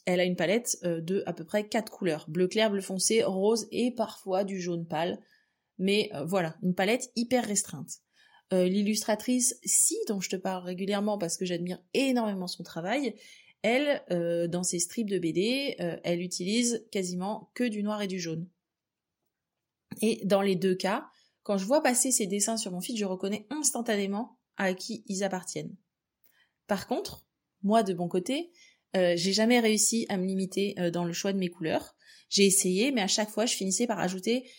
elle 0.05 0.19
a 0.21 0.23
une 0.23 0.37
palette 0.37 0.77
de 0.83 1.23
à 1.25 1.33
peu 1.33 1.43
près 1.43 1.67
quatre 1.67 1.91
couleurs 1.91 2.25
bleu 2.29 2.47
clair, 2.47 2.71
bleu 2.71 2.81
foncé, 2.81 3.23
rose 3.23 3.67
et 3.71 3.91
parfois 3.91 4.43
du 4.43 4.61
jaune 4.61 4.87
pâle. 4.87 5.19
Mais 5.79 6.11
voilà, 6.25 6.55
une 6.61 6.75
palette 6.75 7.11
hyper 7.15 7.43
restreinte. 7.43 8.01
L'illustratrice 8.51 9.57
Si, 9.63 9.95
dont 10.07 10.19
je 10.19 10.29
te 10.29 10.35
parle 10.35 10.63
régulièrement 10.63 11.17
parce 11.17 11.37
que 11.37 11.45
j'admire 11.45 11.79
énormément 11.95 12.45
son 12.45 12.61
travail, 12.61 13.15
elle, 13.63 14.03
dans 14.51 14.61
ses 14.61 14.77
strips 14.77 15.09
de 15.09 15.17
BD, 15.17 15.75
elle 16.03 16.21
utilise 16.21 16.85
quasiment 16.91 17.49
que 17.55 17.63
du 17.63 17.81
noir 17.81 18.03
et 18.03 18.07
du 18.07 18.19
jaune. 18.19 18.47
Et 20.03 20.21
dans 20.23 20.43
les 20.43 20.55
deux 20.55 20.75
cas, 20.75 21.07
quand 21.43 21.57
je 21.57 21.65
vois 21.65 21.81
passer 21.81 22.11
ces 22.11 22.27
dessins 22.27 22.57
sur 22.57 22.71
mon 22.71 22.81
feed, 22.81 22.97
je 22.97 23.05
reconnais 23.05 23.47
instantanément 23.49 24.37
à 24.57 24.73
qui 24.73 25.03
ils 25.07 25.23
appartiennent. 25.23 25.75
Par 26.67 26.87
contre, 26.87 27.25
moi 27.63 27.83
de 27.83 27.93
mon 27.93 28.07
côté, 28.07 28.51
euh, 28.95 29.13
j'ai 29.15 29.33
jamais 29.33 29.59
réussi 29.59 30.05
à 30.09 30.17
me 30.17 30.25
limiter 30.25 30.75
euh, 30.79 30.91
dans 30.91 31.05
le 31.05 31.13
choix 31.13 31.33
de 31.33 31.37
mes 31.37 31.49
couleurs. 31.49 31.95
J'ai 32.29 32.45
essayé, 32.45 32.91
mais 32.91 33.01
à 33.01 33.07
chaque 33.07 33.29
fois, 33.29 33.45
je 33.45 33.55
finissais 33.55 33.87
par 33.87 33.99
ajouter 33.99 34.49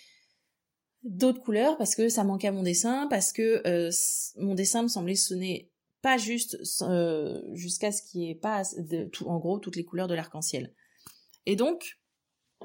d'autres 1.03 1.41
couleurs 1.41 1.77
parce 1.79 1.95
que 1.95 2.09
ça 2.09 2.25
manquait 2.25 2.49
à 2.49 2.53
mon 2.53 2.63
dessin, 2.63 3.07
parce 3.09 3.33
que 3.33 3.67
euh, 3.67 3.91
mon 4.37 4.55
dessin 4.55 4.83
me 4.83 4.89
semblait 4.89 5.15
sonner 5.15 5.71
pas 6.01 6.17
juste 6.17 6.59
jusqu'à 7.53 7.93
ce 7.93 8.03
qu'il 8.03 8.21
n'y 8.23 8.31
ait 8.31 8.35
pas 8.35 8.63
en 9.25 9.39
gros 9.39 9.59
toutes 9.61 9.77
les 9.77 9.85
couleurs 9.85 10.09
de 10.09 10.15
l'arc-en-ciel. 10.15 10.75
Et 11.47 11.55
donc, 11.55 12.01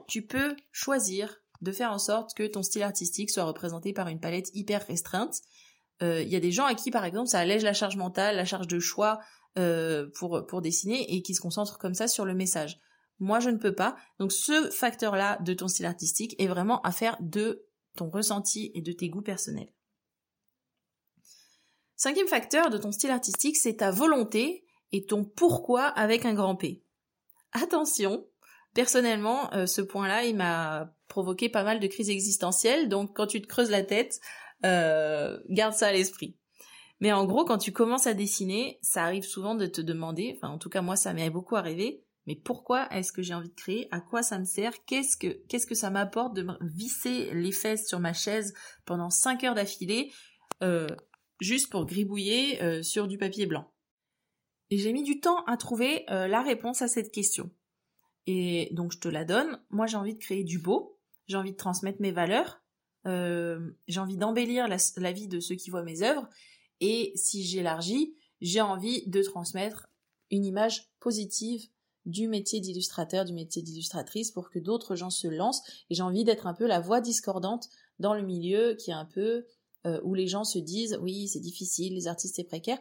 tu 0.08 0.26
peux 0.26 0.56
choisir 0.72 1.44
de 1.62 1.72
faire 1.72 1.92
en 1.92 2.00
sorte 2.00 2.34
que 2.36 2.46
ton 2.48 2.64
style 2.64 2.84
artistique 2.84 3.32
soit 3.32 3.44
représenté 3.44 3.94
par 3.94 4.08
une 4.08 4.20
palette 4.20 4.50
hyper 4.54 4.86
restreinte. 4.86 5.42
Euh, 6.02 6.22
il 6.22 6.30
y 6.30 6.36
a 6.36 6.40
des 6.40 6.52
gens 6.52 6.66
à 6.66 6.76
qui, 6.76 6.92
par 6.92 7.06
exemple, 7.06 7.28
ça 7.28 7.40
allège 7.40 7.64
la 7.64 7.74
charge 7.74 7.98
mentale, 7.98 8.36
la 8.36 8.46
charge 8.46 8.68
de 8.68 8.80
choix 8.80 9.20
euh, 9.58 10.08
pour, 10.16 10.46
pour 10.46 10.62
dessiner 10.62 11.16
et 11.16 11.22
qui 11.22 11.34
se 11.34 11.42
concentrent 11.42 11.80
comme 11.80 11.96
ça 11.96 12.08
sur 12.08 12.26
le 12.26 12.36
message. 12.36 12.80
Moi, 13.20 13.40
je 13.40 13.50
ne 13.50 13.58
peux 13.58 13.74
pas. 13.74 13.96
Donc, 14.20 14.32
ce 14.32 14.70
facteur-là 14.70 15.40
de 15.42 15.54
ton 15.54 15.68
style 15.68 15.88
artistique 15.88 16.36
est 16.40 16.48
vraiment 16.48 16.82
à 16.82 16.92
faire 16.92 17.18
de 17.20 17.66
ton 17.96 18.10
ressenti 18.10 18.72
et 18.76 18.82
de 18.82 18.92
tes 18.92 19.10
goûts 19.10 19.24
personnels. 19.24 19.74
Cinquième 21.96 22.28
facteur 22.28 22.70
de 22.70 22.78
ton 22.78 22.92
style 22.92 23.10
artistique, 23.10 23.58
c'est 23.58 23.78
ta 23.78 23.90
volonté 23.90 24.64
et 24.92 25.06
ton 25.06 25.26
pourquoi 25.26 25.86
avec 25.86 26.26
un 26.26 26.36
grand 26.36 26.56
P. 26.56 26.84
Attention, 27.54 28.28
personnellement, 28.78 29.52
euh, 29.56 29.66
ce 29.66 29.82
point-là, 29.82 30.26
il 30.26 30.36
m'a 30.36 30.94
provoqué 31.08 31.50
pas 31.50 31.64
mal 31.64 31.80
de 31.80 31.88
crises 31.88 32.12
existentielles. 32.12 32.90
Donc, 32.90 33.16
quand 33.16 33.26
tu 33.26 33.42
te 33.42 33.48
creuses 33.48 33.72
la 33.72 33.82
tête, 33.82 34.20
euh, 34.66 35.40
garde 35.50 35.74
ça 35.74 35.88
à 35.88 35.92
l'esprit. 35.92 36.38
Mais 37.00 37.12
en 37.12 37.26
gros, 37.26 37.44
quand 37.44 37.58
tu 37.58 37.72
commences 37.72 38.06
à 38.06 38.14
dessiner, 38.14 38.78
ça 38.84 39.04
arrive 39.04 39.24
souvent 39.24 39.56
de 39.56 39.66
te 39.66 39.82
demander, 39.82 40.36
enfin 40.36 40.50
en 40.54 40.60
tout 40.60 40.70
cas 40.70 40.82
moi 40.82 40.96
ça 40.96 41.14
m'est 41.14 41.30
beaucoup 41.32 41.56
arrivé, 41.56 42.04
mais 42.28 42.36
pourquoi 42.36 42.88
est-ce 42.92 43.12
que 43.12 43.24
j'ai 43.24 43.34
envie 43.34 43.50
de 43.50 43.56
créer? 43.56 43.88
À 43.90 44.00
quoi 44.00 44.22
ça 44.22 44.38
me 44.38 44.46
sert? 44.46 44.74
Qu'est-ce 44.86 45.18
que 45.18 45.76
ça 45.76 45.90
m'apporte 45.90 46.36
de 46.36 46.44
me 46.44 46.54
visser 46.62 47.32
les 47.34 47.52
fesses 47.52 47.88
sur 47.88 48.00
ma 48.00 48.14
chaise 48.14 48.54
pendant 48.86 49.10
5 49.10 49.44
heures 49.44 49.56
d'affilée 49.56 50.12
euh, 50.62 50.88
juste 51.40 51.72
pour 51.72 51.86
gribouiller 51.88 52.84
sur 52.84 53.08
du 53.08 53.18
papier 53.18 53.48
blanc? 53.48 53.72
Et 54.70 54.78
j'ai 54.78 54.94
mis 54.94 55.04
du 55.04 55.20
temps 55.20 55.44
à 55.46 55.58
trouver 55.58 56.06
la 56.10 56.44
réponse 56.44 56.84
à 56.84 56.88
cette 56.88 57.12
question. 57.12 57.52
Et 58.28 58.70
donc 58.74 58.92
je 58.92 59.00
te 59.00 59.08
la 59.08 59.24
donne. 59.24 59.60
Moi 59.70 59.88
j'ai 59.88 59.98
envie 59.98 60.14
de 60.14 60.20
créer 60.20 60.44
du 60.44 60.60
beau, 60.60 61.00
j'ai 61.28 61.38
envie 61.38 61.54
de 61.54 61.58
transmettre 61.58 62.02
mes 62.02 62.12
valeurs, 62.12 62.62
euh, 63.08 63.72
j'ai 63.88 64.02
envie 64.02 64.18
d'embellir 64.18 64.68
la, 64.68 65.12
vie 65.12 65.28
de 65.28 65.40
ceux 65.40 65.56
qui 65.56 65.70
voient 65.70 65.84
mes 65.84 66.04
œuvres. 66.04 66.28
Et 66.82 67.14
si 67.16 67.44
j'élargis, 67.44 68.14
j'ai 68.42 68.62
envie 68.62 69.08
de 69.08 69.24
transmettre 69.24 69.88
une 70.30 70.46
image 70.46 70.90
positive 71.00 71.68
du 72.06 72.28
métier 72.28 72.60
d'illustrateur, 72.60 73.26
du 73.26 73.34
métier 73.34 73.62
d'illustratrice 73.62 74.32
pour 74.32 74.50
que 74.50 74.60
d'autres 74.60 74.96
gens 74.96 75.10
se 75.10 75.28
lancent. 75.28 75.64
Et 75.90 75.96
j'ai 75.96 76.04
envie 76.04 76.26
d'être 76.26 76.48
un 76.48 76.54
peu 76.54 76.68
la 76.68 76.82
voix 76.82 77.02
discordante 77.02 77.70
dans 78.00 78.14
le 78.14 78.22
milieu 78.22 78.76
qui 78.76 78.92
est 78.92 78.96
un 78.96 79.06
peu 79.06 79.46
euh, 79.86 80.02
où 80.04 80.14
les 80.14 80.28
gens 80.28 80.44
se 80.44 80.60
disent 80.60 81.00
oui 81.02 81.30
c'est 81.30 81.40
difficile, 81.40 81.96
les 81.96 82.08
artistes 82.08 82.36
c'est 82.36 82.44
précaire. 82.44 82.80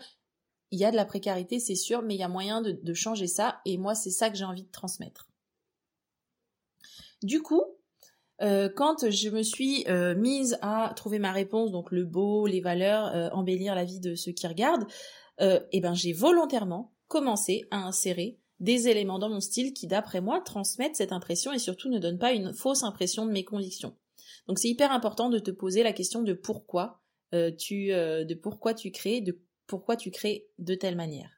Il 0.73 0.81
y 0.81 0.85
a 0.85 0.91
de 0.91 0.97
la 0.97 1.05
précarité 1.05 1.61
c'est 1.61 1.77
sûr, 1.77 2.03
mais 2.03 2.17
il 2.17 2.19
y 2.19 2.25
a 2.25 2.29
moyen 2.29 2.61
de 2.63 2.95
changer 2.95 3.29
ça 3.29 3.61
et 3.65 3.79
moi 3.79 3.95
c'est 3.95 4.11
ça 4.11 4.29
que 4.29 4.37
j'ai 4.37 4.45
envie 4.45 4.65
de 4.65 4.71
transmettre. 4.71 5.29
Du 7.23 7.43
coup, 7.43 7.63
euh, 8.43 8.69
quand 8.75 9.11
je 9.11 9.31
me 9.31 9.43
suis 9.43 9.85
euh, 9.89 10.15
mise 10.15 10.59
à 10.61 10.93
trouver 10.95 11.19
ma 11.19 11.33
réponse, 11.33 11.73
donc 11.73 11.91
le 11.91 12.05
beau, 12.05 12.47
les 12.47 12.61
valeurs, 12.61 13.15
euh, 13.15 13.29
embellir 13.31 13.75
la 13.75 13.85
vie 13.85 14.01
de 14.01 14.15
ceux 14.15 14.33
qui 14.33 14.47
regardent, 14.47 14.87
eh 15.39 15.81
ben 15.81 15.93
j'ai 15.93 16.15
volontairement 16.15 16.95
commencé 17.09 17.67
à 17.71 17.87
insérer 17.87 18.39
des 18.59 18.89
éléments 18.89 19.19
dans 19.19 19.29
mon 19.29 19.41
style 19.41 19.75
qui, 19.75 19.87
d'après 19.87 20.23
moi, 20.23 20.41
transmettent 20.41 20.97
cette 20.97 21.13
impression 21.13 21.53
et 21.53 21.59
surtout 21.59 21.91
ne 21.91 21.99
donnent 21.99 22.19
pas 22.19 22.33
une 22.33 22.55
fausse 22.55 22.85
impression 22.85 23.27
de 23.27 23.33
mes 23.33 23.45
convictions. 23.45 23.95
Donc 24.49 24.59
c'est 24.59 24.69
hyper 24.69 24.93
important 24.93 25.29
de 25.29 25.39
te 25.39 25.51
poser 25.51 25.83
la 25.83 25.93
question 25.93 26.23
de 26.23 26.33
pourquoi 26.33 27.03
tu, 27.59 27.89
de 27.89 28.35
pourquoi 28.35 28.73
tu 28.73 28.91
crées, 28.93 29.21
de 29.21 29.39
pourquoi 29.67 29.95
tu 29.97 30.11
crées 30.11 30.49
de 30.59 30.75
telle 30.75 30.97
manière. 30.97 31.36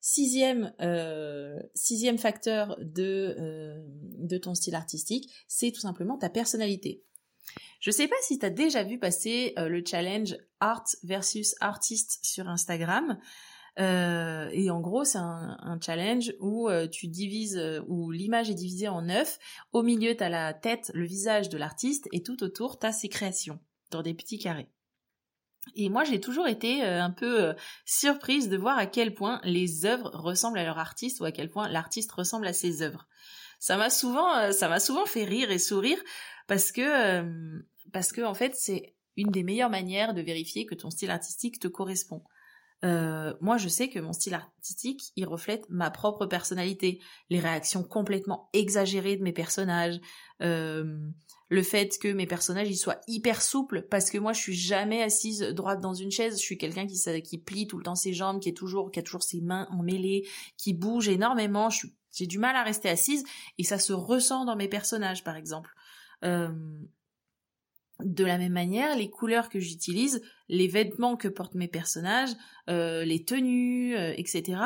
Sixième, 0.00 0.72
euh, 0.80 1.60
sixième 1.74 2.16
facteur 2.16 2.78
de, 2.80 3.36
euh, 3.38 3.84
de 4.18 4.38
ton 4.38 4.54
style 4.54 4.74
artistique, 4.74 5.30
c'est 5.46 5.72
tout 5.72 5.80
simplement 5.80 6.16
ta 6.16 6.30
personnalité. 6.30 7.02
Je 7.80 7.90
sais 7.90 8.08
pas 8.08 8.16
si 8.22 8.38
tu 8.38 8.46
as 8.46 8.50
déjà 8.50 8.82
vu 8.82 8.98
passer 8.98 9.52
euh, 9.58 9.68
le 9.68 9.82
challenge 9.84 10.38
Art 10.58 10.86
versus 11.02 11.54
Artist 11.60 12.18
sur 12.22 12.48
Instagram. 12.48 13.18
et 13.78 14.70
en 14.70 14.80
gros, 14.80 15.04
c'est 15.04 15.18
un, 15.18 15.78
challenge 15.80 16.34
où 16.40 16.68
tu 16.90 17.08
divises, 17.08 17.58
où 17.88 18.10
l'image 18.10 18.50
est 18.50 18.54
divisée 18.54 18.88
en 18.88 19.02
neuf. 19.02 19.38
Au 19.72 19.82
milieu, 19.82 20.14
tu 20.14 20.22
as 20.22 20.28
la 20.28 20.52
tête, 20.52 20.90
le 20.92 21.06
visage 21.06 21.48
de 21.48 21.56
l'artiste, 21.56 22.06
et 22.12 22.22
tout 22.22 22.42
autour, 22.42 22.78
tu 22.78 22.86
as 22.86 22.92
ses 22.92 23.08
créations, 23.08 23.58
dans 23.90 24.02
des 24.02 24.12
petits 24.12 24.38
carrés. 24.38 24.68
Et 25.76 25.88
moi, 25.88 26.04
j'ai 26.04 26.20
toujours 26.20 26.48
été 26.48 26.84
euh, 26.84 27.02
un 27.02 27.10
peu 27.10 27.42
euh, 27.42 27.52
surprise 27.84 28.48
de 28.48 28.56
voir 28.56 28.78
à 28.78 28.86
quel 28.86 29.14
point 29.14 29.40
les 29.44 29.84
œuvres 29.84 30.10
ressemblent 30.14 30.58
à 30.58 30.64
leur 30.64 30.78
artiste 30.78 31.20
ou 31.20 31.24
à 31.24 31.32
quel 31.32 31.50
point 31.50 31.68
l'artiste 31.68 32.12
ressemble 32.12 32.46
à 32.46 32.52
ses 32.52 32.82
œuvres. 32.82 33.06
Ça 33.58 33.76
m'a 33.76 33.90
souvent, 33.90 34.34
euh, 34.38 35.06
fait 35.06 35.24
rire 35.24 35.50
et 35.50 35.58
sourire 35.58 35.98
parce 36.46 36.72
que, 36.72 37.22
parce 37.92 38.12
que 38.12 38.22
en 38.22 38.34
fait, 38.34 38.54
c'est 38.56 38.94
une 39.16 39.30
des 39.30 39.42
meilleures 39.42 39.70
manières 39.70 40.14
de 40.14 40.22
vérifier 40.22 40.64
que 40.66 40.74
ton 40.74 40.90
style 40.90 41.10
artistique 41.10 41.60
te 41.60 41.68
correspond. 41.68 42.22
Moi, 42.82 43.58
je 43.58 43.68
sais 43.68 43.88
que 43.88 43.98
mon 43.98 44.12
style 44.12 44.34
artistique, 44.34 45.12
il 45.16 45.26
reflète 45.26 45.66
ma 45.68 45.90
propre 45.90 46.26
personnalité, 46.26 47.00
les 47.28 47.40
réactions 47.40 47.82
complètement 47.82 48.48
exagérées 48.52 49.16
de 49.16 49.22
mes 49.22 49.32
personnages, 49.32 50.00
le 51.50 51.62
fait 51.62 51.98
que 51.98 52.08
mes 52.08 52.26
personnages 52.26 52.70
ils 52.70 52.76
soient 52.76 53.00
hyper 53.08 53.42
souples 53.42 53.82
parce 53.82 54.08
que 54.08 54.18
moi 54.18 54.32
je 54.32 54.40
suis 54.40 54.54
jamais 54.54 55.02
assise 55.02 55.40
droite 55.40 55.80
dans 55.80 55.94
une 55.94 56.12
chaise, 56.12 56.36
je 56.36 56.42
suis 56.42 56.56
quelqu'un 56.56 56.86
qui 56.86 56.96
qui 57.22 57.38
plie 57.38 57.66
tout 57.66 57.76
le 57.76 57.82
temps 57.82 57.96
ses 57.96 58.14
jambes, 58.14 58.40
qui 58.40 58.48
est 58.48 58.56
toujours 58.56 58.90
qui 58.90 59.00
a 59.00 59.02
toujours 59.02 59.24
ses 59.24 59.40
mains 59.40 59.66
emmêlées, 59.72 60.26
qui 60.56 60.72
bouge 60.72 61.08
énormément, 61.08 61.68
j'ai 62.12 62.26
du 62.26 62.38
mal 62.38 62.54
à 62.54 62.62
rester 62.62 62.88
assise 62.88 63.24
et 63.58 63.64
ça 63.64 63.78
se 63.78 63.92
ressent 63.92 64.44
dans 64.44 64.56
mes 64.56 64.68
personnages 64.68 65.24
par 65.24 65.36
exemple. 65.36 65.74
Euh, 66.24 66.48
de 68.04 68.24
la 68.24 68.38
même 68.38 68.52
manière, 68.52 68.96
les 68.96 69.10
couleurs 69.10 69.50
que 69.50 69.60
j'utilise, 69.60 70.22
les 70.50 70.66
vêtements 70.66 71.16
que 71.16 71.28
portent 71.28 71.54
mes 71.54 71.68
personnages, 71.68 72.30
euh, 72.68 73.04
les 73.04 73.24
tenues, 73.24 73.96
euh, 73.96 74.12
etc. 74.16 74.60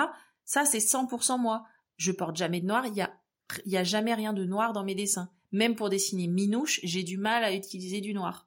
Ça, 0.44 0.64
c'est 0.64 0.78
100% 0.78 1.38
moi. 1.38 1.64
Je 1.96 2.10
porte 2.10 2.36
jamais 2.36 2.60
de 2.60 2.66
noir. 2.66 2.86
Il 2.86 2.96
y 2.96 3.76
a, 3.76 3.84
jamais 3.84 4.14
rien 4.14 4.32
de 4.32 4.44
noir 4.44 4.72
dans 4.72 4.82
mes 4.82 4.94
dessins. 4.94 5.30
Même 5.52 5.76
pour 5.76 5.90
dessiner 5.90 6.26
minouche, 6.26 6.80
j'ai 6.82 7.02
du 7.02 7.18
mal 7.18 7.44
à 7.44 7.54
utiliser 7.54 8.00
du 8.00 8.14
noir. 8.14 8.46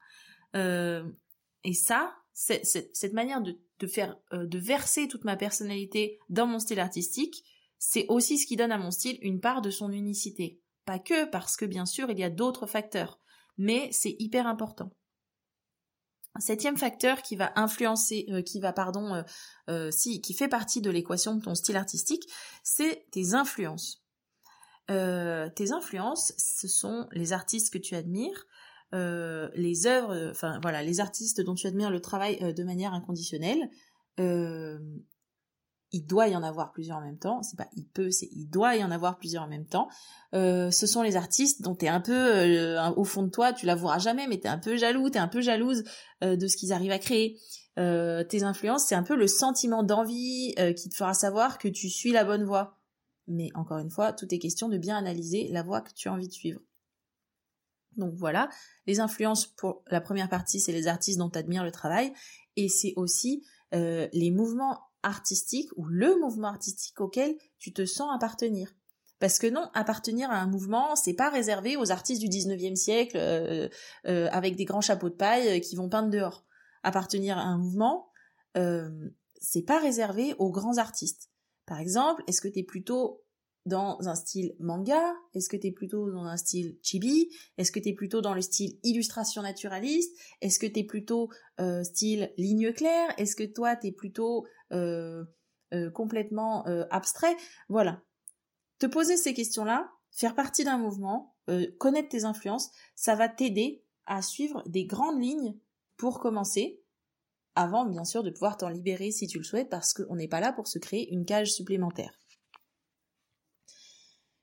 Euh, 0.55 1.07
et 1.63 1.73
ça, 1.73 2.15
cette 2.33 3.13
manière 3.13 3.41
de, 3.41 3.87
faire, 3.87 4.17
de 4.31 4.57
verser 4.57 5.07
toute 5.07 5.23
ma 5.23 5.37
personnalité 5.37 6.19
dans 6.29 6.47
mon 6.47 6.59
style 6.59 6.79
artistique, 6.79 7.43
c'est 7.77 8.07
aussi 8.09 8.37
ce 8.37 8.47
qui 8.47 8.55
donne 8.55 8.71
à 8.71 8.77
mon 8.77 8.91
style 8.91 9.19
une 9.21 9.39
part 9.39 9.61
de 9.61 9.69
son 9.69 9.91
unicité. 9.91 10.59
Pas 10.85 10.99
que, 10.99 11.25
parce 11.25 11.55
que 11.55 11.65
bien 11.65 11.85
sûr, 11.85 12.09
il 12.09 12.19
y 12.19 12.23
a 12.23 12.29
d'autres 12.29 12.65
facteurs, 12.65 13.19
mais 13.57 13.89
c'est 13.91 14.15
hyper 14.19 14.47
important. 14.47 14.91
Septième 16.39 16.77
facteur 16.77 17.21
qui 17.21 17.35
va 17.35 17.51
influencer, 17.55 18.25
euh, 18.29 18.41
qui 18.41 18.59
va, 18.59 18.73
pardon, 18.73 19.23
si, 19.91 20.21
qui 20.21 20.33
fait 20.33 20.47
partie 20.47 20.81
de 20.81 20.89
l'équation 20.89 21.35
de 21.35 21.41
ton 21.41 21.55
style 21.55 21.77
artistique, 21.77 22.27
c'est 22.63 23.05
tes 23.11 23.33
influences. 23.33 24.07
Euh, 24.89 25.49
tes 25.49 25.71
influences, 25.71 26.33
ce 26.37 26.67
sont 26.67 27.07
les 27.11 27.33
artistes 27.33 27.73
que 27.73 27.77
tu 27.77 27.95
admires, 27.95 28.45
euh, 28.95 29.49
les 29.53 29.85
œuvres, 29.85 30.29
enfin 30.31 30.59
voilà, 30.61 30.81
les 30.81 31.01
artistes 31.01 31.41
dont 31.41 31.55
tu 31.55 31.67
admires 31.67 31.91
le 31.91 31.99
travail 31.99 32.37
euh, 32.41 32.53
de 32.53 32.63
manière 32.63 32.93
inconditionnelle. 32.93 33.69
Il 35.91 36.05
doit 36.05 36.27
y 36.27 36.35
en 36.35 36.43
avoir 36.43 36.71
plusieurs 36.71 36.97
en 36.97 37.01
même 37.01 37.17
temps. 37.17 37.41
C'est 37.43 37.57
pas 37.57 37.67
il 37.75 37.85
peut, 37.87 38.11
c'est 38.11 38.29
il 38.31 38.47
doit 38.47 38.75
y 38.75 38.83
en 38.83 38.91
avoir 38.91 39.17
plusieurs 39.17 39.43
en 39.43 39.47
même 39.47 39.65
temps. 39.65 39.87
ce 40.33 40.85
sont 40.85 41.01
les 41.01 41.15
artistes 41.15 41.61
dont 41.61 41.75
tu 41.75 41.85
es 41.85 41.89
un 41.89 42.01
peu 42.01 42.77
au 42.95 43.03
fond 43.03 43.23
de 43.23 43.29
toi, 43.29 43.53
tu 43.53 43.65
l'avoueras 43.65 43.99
jamais, 43.99 44.27
mais 44.27 44.39
tu 44.39 44.47
es 44.47 44.49
un 44.49 44.57
peu 44.57 44.77
jaloux, 44.77 45.09
tu 45.09 45.17
es 45.17 45.21
un 45.21 45.27
peu 45.27 45.41
jalouse 45.41 45.83
de 46.21 46.47
ce 46.47 46.57
qu'ils 46.57 46.73
arrivent 46.73 46.91
à 46.91 46.99
créer. 46.99 47.39
tes 47.75 48.43
influences, 48.43 48.85
c'est 48.85 48.95
un 48.95 49.03
peu 49.03 49.15
le 49.15 49.27
sentiment 49.27 49.83
d'envie 49.83 50.55
qui 50.75 50.89
te 50.89 50.95
fera 50.95 51.13
savoir 51.13 51.57
que 51.57 51.67
tu 51.67 51.89
suis 51.89 52.11
la 52.11 52.25
bonne 52.25 52.43
voie. 52.43 52.77
Mais 53.27 53.49
encore 53.55 53.77
une 53.77 53.91
fois, 53.91 54.13
tout 54.13 54.33
est 54.33 54.39
question 54.39 54.69
de 54.69 54.77
bien 54.77 54.97
analyser 54.97 55.49
la 55.51 55.61
voie 55.61 55.81
que 55.81 55.93
tu 55.93 56.07
as 56.07 56.13
envie 56.13 56.27
de 56.27 56.33
suivre. 56.33 56.61
Donc 57.97 58.13
voilà, 58.13 58.49
les 58.85 58.99
influences 58.99 59.47
pour 59.47 59.83
la 59.87 60.01
première 60.01 60.29
partie, 60.29 60.59
c'est 60.59 60.71
les 60.71 60.87
artistes 60.87 61.17
dont 61.17 61.29
tu 61.29 61.39
admires 61.39 61.63
le 61.63 61.71
travail, 61.71 62.13
et 62.55 62.69
c'est 62.69 62.93
aussi 62.95 63.43
euh, 63.73 64.07
les 64.13 64.31
mouvements 64.31 64.86
artistiques 65.03 65.69
ou 65.75 65.85
le 65.85 66.19
mouvement 66.19 66.49
artistique 66.49 66.99
auquel 67.01 67.35
tu 67.59 67.73
te 67.73 67.85
sens 67.85 68.09
appartenir. 68.13 68.73
Parce 69.19 69.39
que 69.39 69.47
non, 69.47 69.69
appartenir 69.73 70.29
à 70.29 70.37
un 70.37 70.47
mouvement, 70.47 70.95
c'est 70.95 71.15
pas 71.15 71.29
réservé 71.29 71.75
aux 71.75 71.91
artistes 71.91 72.21
du 72.21 72.27
19e 72.27 72.75
siècle 72.75 73.17
euh, 73.17 73.67
euh, 74.05 74.29
avec 74.31 74.55
des 74.55 74.65
grands 74.65 74.81
chapeaux 74.81 75.09
de 75.09 75.15
paille 75.15 75.59
qui 75.61 75.75
vont 75.75 75.89
peindre 75.89 76.09
dehors. 76.09 76.45
Appartenir 76.83 77.37
à 77.37 77.41
un 77.41 77.57
mouvement, 77.57 78.11
c'est 79.39 79.61
pas 79.61 79.79
réservé 79.79 80.33
aux 80.39 80.51
grands 80.51 80.77
artistes. 80.77 81.29
Par 81.67 81.79
exemple, 81.79 82.23
est-ce 82.27 82.41
que 82.41 82.47
tu 82.47 82.59
es 82.59 82.63
plutôt 82.63 83.23
dans 83.67 83.97
un 84.07 84.15
style 84.15 84.55
manga? 84.59 85.15
Est-ce 85.33 85.49
que 85.49 85.57
tu 85.57 85.67
es 85.67 85.71
plutôt 85.71 86.09
dans 86.09 86.23
un 86.23 86.37
style 86.37 86.77
chibi? 86.81 87.29
Est-ce 87.57 87.71
que 87.71 87.79
tu 87.79 87.89
es 87.89 87.93
plutôt 87.93 88.21
dans 88.21 88.33
le 88.33 88.41
style 88.41 88.79
illustration 88.83 89.41
naturaliste? 89.41 90.17
Est-ce 90.41 90.57
que 90.57 90.65
tu 90.65 90.79
es 90.79 90.83
plutôt 90.83 91.29
euh, 91.59 91.83
style 91.83 92.33
ligne 92.37 92.73
claire? 92.73 93.13
Est-ce 93.17 93.35
que 93.35 93.43
toi 93.43 93.75
tu 93.75 93.87
es 93.87 93.91
plutôt 93.91 94.47
euh, 94.71 95.23
euh, 95.73 95.91
complètement 95.91 96.63
abstrait? 96.89 97.35
Voilà. 97.69 98.01
Te 98.79 98.85
poser 98.85 99.17
ces 99.17 99.33
questions-là, 99.33 99.89
faire 100.11 100.35
partie 100.35 100.63
d'un 100.63 100.77
mouvement, 100.77 101.35
connaître 101.79 102.09
tes 102.09 102.25
influences, 102.25 102.71
ça 102.95 103.15
va 103.15 103.27
t'aider 103.27 103.83
à 104.05 104.21
suivre 104.21 104.63
des 104.67 104.85
grandes 104.85 105.21
lignes 105.21 105.57
pour 105.97 106.19
commencer 106.19 106.81
avant 107.55 107.85
bien 107.85 108.05
sûr 108.05 108.21
de 108.21 108.29
pouvoir 108.29 108.55
t'en 108.55 108.69
libérer 108.69 109.09
si 109.09 109.25
tu 109.25 109.39
le 109.39 109.43
souhaites, 109.43 109.69
parce 109.69 109.93
qu'on 109.93 110.15
n'est 110.15 110.27
pas 110.27 110.39
là 110.39 110.53
pour 110.53 110.67
se 110.67 110.77
créer 110.77 111.11
une 111.11 111.25
cage 111.25 111.51
supplémentaire. 111.51 112.19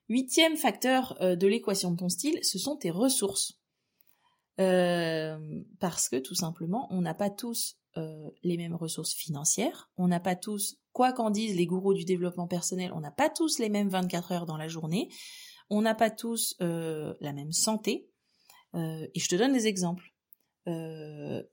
Huitième 0.07 0.55
facteur 0.55 1.17
euh, 1.21 1.35
de 1.35 1.47
l'équation 1.47 1.91
de 1.91 1.97
ton 1.97 2.09
style, 2.09 2.39
ce 2.43 2.59
sont 2.59 2.77
tes 2.77 2.91
ressources. 2.91 3.59
Euh, 4.59 5.63
parce 5.79 6.09
que 6.09 6.17
tout 6.17 6.35
simplement, 6.35 6.87
on 6.91 7.01
n'a 7.01 7.13
pas 7.13 7.29
tous 7.29 7.77
euh, 7.97 8.29
les 8.43 8.55
mêmes 8.55 8.75
ressources 8.75 9.13
financières, 9.13 9.89
on 9.97 10.07
n'a 10.07 10.19
pas 10.19 10.35
tous, 10.35 10.77
quoi 10.93 11.11
qu'en 11.11 11.29
disent 11.29 11.55
les 11.55 11.65
gourous 11.65 11.93
du 11.93 12.05
développement 12.05 12.47
personnel, 12.47 12.91
on 12.93 13.01
n'a 13.01 13.11
pas 13.11 13.29
tous 13.29 13.59
les 13.59 13.69
mêmes 13.69 13.89
24 13.89 14.31
heures 14.31 14.45
dans 14.45 14.57
la 14.57 14.67
journée, 14.67 15.09
on 15.69 15.81
n'a 15.81 15.95
pas 15.95 16.11
tous 16.11 16.55
la 16.59 17.33
même 17.33 17.51
santé, 17.51 18.09
et 18.73 19.19
je 19.19 19.27
te 19.27 19.35
donne 19.35 19.53
des 19.53 19.67
exemples. 19.67 20.13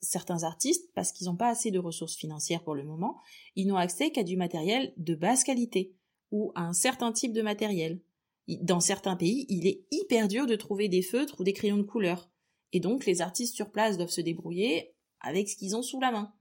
Certains 0.01 0.45
artistes, 0.45 0.91
parce 0.95 1.11
qu'ils 1.11 1.27
n'ont 1.27 1.37
pas 1.37 1.49
assez 1.49 1.71
de 1.71 1.79
ressources 1.79 2.17
financières 2.17 2.63
pour 2.63 2.75
le 2.75 2.85
moment, 2.85 3.19
ils 3.57 3.67
n'ont 3.67 3.77
accès 3.77 4.11
qu'à 4.11 4.23
du 4.23 4.37
matériel 4.37 4.93
de 4.97 5.15
basse 5.15 5.43
qualité 5.43 5.97
ou 6.31 6.53
à 6.55 6.63
un 6.63 6.73
certain 6.73 7.13
type 7.13 7.33
de 7.33 7.43
matériel. 7.43 8.01
Dans 8.49 8.81
certains 8.81 9.17
pays, 9.17 9.47
il 9.49 9.67
est 9.67 9.85
hyper 9.91 10.29
dur 10.29 10.47
de 10.47 10.57
trouver 10.57 10.89
des 10.89 11.03
feutres 11.03 11.41
ou 11.41 11.45
des 11.45 11.53
crayons 11.53 11.79
de 11.79 11.83
couleur. 11.83 12.31
Et 12.73 12.81
donc 12.81 13.07
les 13.07 13.21
artistes 13.21 13.55
sur 13.55 13.71
place 13.71 13.97
doivent 13.97 14.11
se 14.11 14.21
débrouiller 14.21 14.95
avec 15.21 15.49
ce 15.49 15.57
qu'ils 15.57 15.77
ont 15.77 15.83
sous 15.83 16.01
la 16.01 16.11
main. 16.11 16.33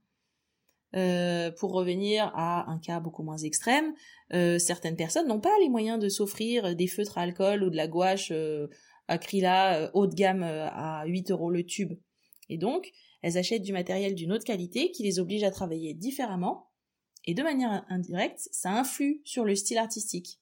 Euh, 0.94 1.50
pour 1.52 1.72
revenir 1.72 2.30
à 2.34 2.70
un 2.70 2.78
cas 2.78 3.00
beaucoup 3.00 3.22
moins 3.22 3.38
extrême, 3.38 3.94
euh, 4.34 4.58
certaines 4.58 4.96
personnes 4.96 5.26
n'ont 5.26 5.40
pas 5.40 5.56
les 5.60 5.68
moyens 5.68 5.98
de 5.98 6.08
s'offrir 6.08 6.74
des 6.76 6.86
feutres 6.86 7.18
à 7.18 7.22
alcool 7.22 7.62
ou 7.62 7.70
de 7.70 7.76
la 7.76 7.88
gouache 7.88 8.32
acryla 9.08 9.90
haut 9.94 10.06
de 10.06 10.14
gamme 10.14 10.42
à 10.42 11.04
8 11.06 11.30
euros 11.30 11.50
le 11.50 11.64
tube. 11.64 11.94
Et 12.48 12.58
donc, 12.58 12.92
elles 13.22 13.38
achètent 13.38 13.62
du 13.62 13.72
matériel 13.72 14.14
d'une 14.14 14.32
autre 14.32 14.44
qualité 14.44 14.90
qui 14.90 15.04
les 15.04 15.18
oblige 15.18 15.44
à 15.44 15.50
travailler 15.50 15.94
différemment. 15.94 16.70
Et 17.24 17.34
de 17.34 17.42
manière 17.42 17.84
indirecte, 17.88 18.48
ça 18.50 18.72
influe 18.72 19.22
sur 19.24 19.44
le 19.44 19.54
style 19.54 19.78
artistique. 19.78 20.40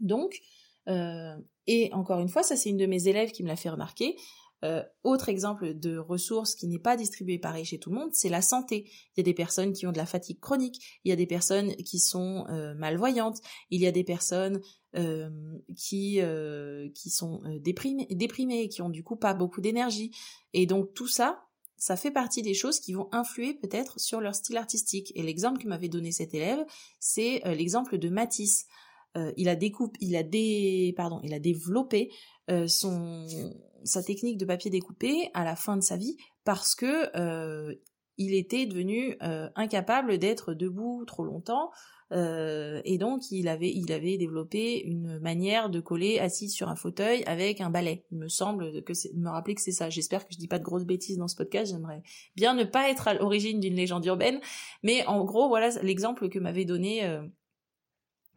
Donc, 0.00 0.40
euh, 0.88 1.36
et 1.66 1.92
encore 1.92 2.20
une 2.20 2.28
fois, 2.28 2.42
ça 2.42 2.56
c'est 2.56 2.70
une 2.70 2.76
de 2.76 2.86
mes 2.86 3.08
élèves 3.08 3.32
qui 3.32 3.42
me 3.42 3.48
l'a 3.48 3.56
fait 3.56 3.70
remarquer, 3.70 4.16
euh, 4.64 4.82
autre 5.04 5.28
exemple 5.28 5.74
de 5.74 5.98
ressources 5.98 6.54
qui 6.54 6.66
n'est 6.66 6.78
pas 6.78 6.96
distribuée 6.96 7.38
pareil 7.38 7.66
chez 7.66 7.78
tout 7.78 7.90
le 7.90 7.96
monde, 7.96 8.10
c'est 8.14 8.30
la 8.30 8.40
santé. 8.40 8.88
Il 8.88 9.18
y 9.18 9.20
a 9.20 9.22
des 9.22 9.34
personnes 9.34 9.72
qui 9.72 9.86
ont 9.86 9.92
de 9.92 9.98
la 9.98 10.06
fatigue 10.06 10.40
chronique, 10.40 11.00
il 11.04 11.10
y 11.10 11.12
a 11.12 11.16
des 11.16 11.26
personnes 11.26 11.74
qui 11.76 11.98
sont 11.98 12.46
euh, 12.48 12.74
malvoyantes, 12.74 13.40
il 13.70 13.82
y 13.82 13.86
a 13.86 13.92
des 13.92 14.04
personnes 14.04 14.60
qui 15.76 16.22
sont 17.10 17.42
déprimés, 17.60 18.06
déprimés, 18.10 18.70
qui 18.70 18.80
ont 18.80 18.88
du 18.88 19.04
coup 19.04 19.16
pas 19.16 19.34
beaucoup 19.34 19.60
d'énergie. 19.60 20.10
Et 20.54 20.64
donc 20.64 20.94
tout 20.94 21.06
ça, 21.06 21.42
ça 21.76 21.96
fait 21.96 22.10
partie 22.10 22.40
des 22.40 22.54
choses 22.54 22.80
qui 22.80 22.94
vont 22.94 23.10
influer 23.12 23.52
peut-être 23.52 24.00
sur 24.00 24.22
leur 24.22 24.34
style 24.34 24.56
artistique. 24.56 25.12
Et 25.14 25.22
l'exemple 25.22 25.60
que 25.60 25.68
m'avait 25.68 25.90
donné 25.90 26.12
cet 26.12 26.32
élève, 26.32 26.64
c'est 26.98 27.42
l'exemple 27.44 27.98
de 27.98 28.08
Matisse. 28.08 28.64
Il 29.36 29.48
a 29.48 29.56
découpe, 29.56 29.96
il 30.00 30.16
a 30.16 30.22
dé, 30.22 30.92
pardon, 30.96 31.20
il 31.22 31.34
a 31.34 31.38
développé 31.38 32.10
son 32.66 33.26
sa 33.84 34.02
technique 34.02 34.38
de 34.38 34.44
papier 34.44 34.70
découpé 34.70 35.30
à 35.34 35.44
la 35.44 35.56
fin 35.56 35.76
de 35.76 35.82
sa 35.82 35.96
vie 35.96 36.16
parce 36.44 36.74
que 36.74 37.76
il 38.18 38.34
était 38.34 38.66
devenu 38.66 39.16
incapable 39.54 40.18
d'être 40.18 40.54
debout 40.54 41.04
trop 41.06 41.24
longtemps 41.24 41.70
Euh, 42.12 42.80
et 42.84 42.98
donc 42.98 43.30
il 43.30 43.48
avait, 43.48 43.70
il 43.70 43.90
avait 43.92 44.16
développé 44.16 44.80
une 44.80 45.18
manière 45.18 45.70
de 45.70 45.80
coller 45.80 46.18
assis 46.18 46.48
sur 46.48 46.68
un 46.68 46.76
fauteuil 46.76 47.24
avec 47.24 47.60
un 47.60 47.70
balai. 47.70 48.04
Il 48.12 48.18
me 48.18 48.28
semble 48.28 48.82
que 48.84 48.94
c'est, 48.94 49.12
me 49.14 49.28
rappeler 49.28 49.54
que 49.54 49.60
c'est 49.60 49.72
ça. 49.72 49.90
J'espère 49.90 50.26
que 50.26 50.32
je 50.32 50.38
dis 50.38 50.48
pas 50.48 50.58
de 50.58 50.64
grosses 50.64 50.84
bêtises 50.84 51.18
dans 51.18 51.28
ce 51.28 51.36
podcast. 51.36 51.72
J'aimerais 51.72 52.02
bien 52.36 52.54
ne 52.54 52.64
pas 52.64 52.88
être 52.90 53.08
à 53.08 53.14
l'origine 53.14 53.60
d'une 53.60 53.74
légende 53.74 54.04
urbaine, 54.06 54.40
mais 54.82 55.04
en 55.06 55.24
gros 55.24 55.48
voilà 55.48 55.70
l'exemple 55.82 56.28
que 56.28 56.38
m'avait 56.38 56.64
donné 56.64 57.04
euh, 57.04 57.22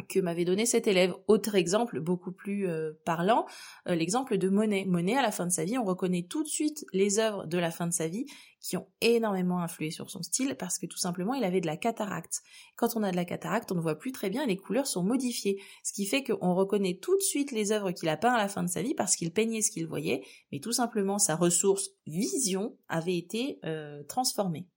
que 0.08 0.20
m'avait 0.20 0.46
donné 0.46 0.66
cet 0.66 0.88
élève. 0.88 1.14
Autre 1.28 1.56
exemple, 1.56 2.00
beaucoup 2.00 2.32
plus 2.32 2.68
euh, 2.68 2.94
parlant, 3.06 3.46
euh, 3.88 3.96
l'exemple 3.96 4.38
de 4.38 4.50
Monet. 4.50 4.86
Monet, 4.86 5.16
à 5.16 5.22
la 5.22 5.32
fin 5.32 5.46
de 5.46 5.52
sa 5.52 5.66
vie, 5.66 5.78
on 5.78 5.84
reconnaît 5.84 6.24
tout 6.24 6.44
de 6.44 6.48
suite 6.48 6.86
les 6.94 7.20
œuvres 7.20 7.46
de 7.46 7.58
la 7.58 7.72
fin 7.72 7.88
de 7.88 7.94
sa 7.94 8.08
vie 8.08 8.26
qui 8.62 8.76
ont 8.76 8.88
énormément 9.02 9.60
influé 9.60 9.92
sur 9.92 10.10
son 10.10 10.22
style 10.22 10.56
parce 10.58 10.78
que 10.78 10.86
tout 10.86 10.98
simplement 10.98 11.34
il 11.34 11.44
avait 11.44 11.62
de 11.62 11.68
la 11.68 11.78
cataracte. 11.78 12.42
Quand 12.76 12.98
on 12.98 13.04
a 13.04 13.12
de 13.12 13.16
la 13.16 13.24
cataracte, 13.24 13.72
on 13.72 13.76
ne 13.76 13.82
voit 13.82 13.98
plus 13.98 14.12
très 14.12 14.30
bien 14.30 14.44
et 14.44 14.48
les 14.48 14.58
couleurs 14.58 14.88
sont 14.88 15.04
modifiées, 15.04 15.62
ce 15.84 15.94
qui 15.94 16.06
fait 16.06 16.24
qu'on 16.24 16.54
reconnaît 16.56 16.98
tout 17.02 17.16
de 17.16 17.22
suite 17.22 17.52
les 17.52 17.72
œuvres 17.72 17.92
qu'il 17.92 18.10
a 18.10 18.18
peint 18.18 18.34
à 18.34 18.38
la 18.38 18.50
fin 18.50 18.64
de 18.64 18.70
sa 18.70 18.82
vie 18.82 18.96
parce 18.96 19.16
qu'il 19.16 19.32
peignait 19.32 19.62
ce 19.62 19.72
qu'il 19.72 19.88
voyait, 19.88 20.24
mais 20.52 20.60
tout 20.60 20.74
simplement 20.74 21.20
sa 21.20 21.36
ressource 21.36 21.90
vision 22.06 22.76
avait 22.90 23.18
été 23.18 23.60
euh, 23.64 24.04
transformée. 24.04 24.68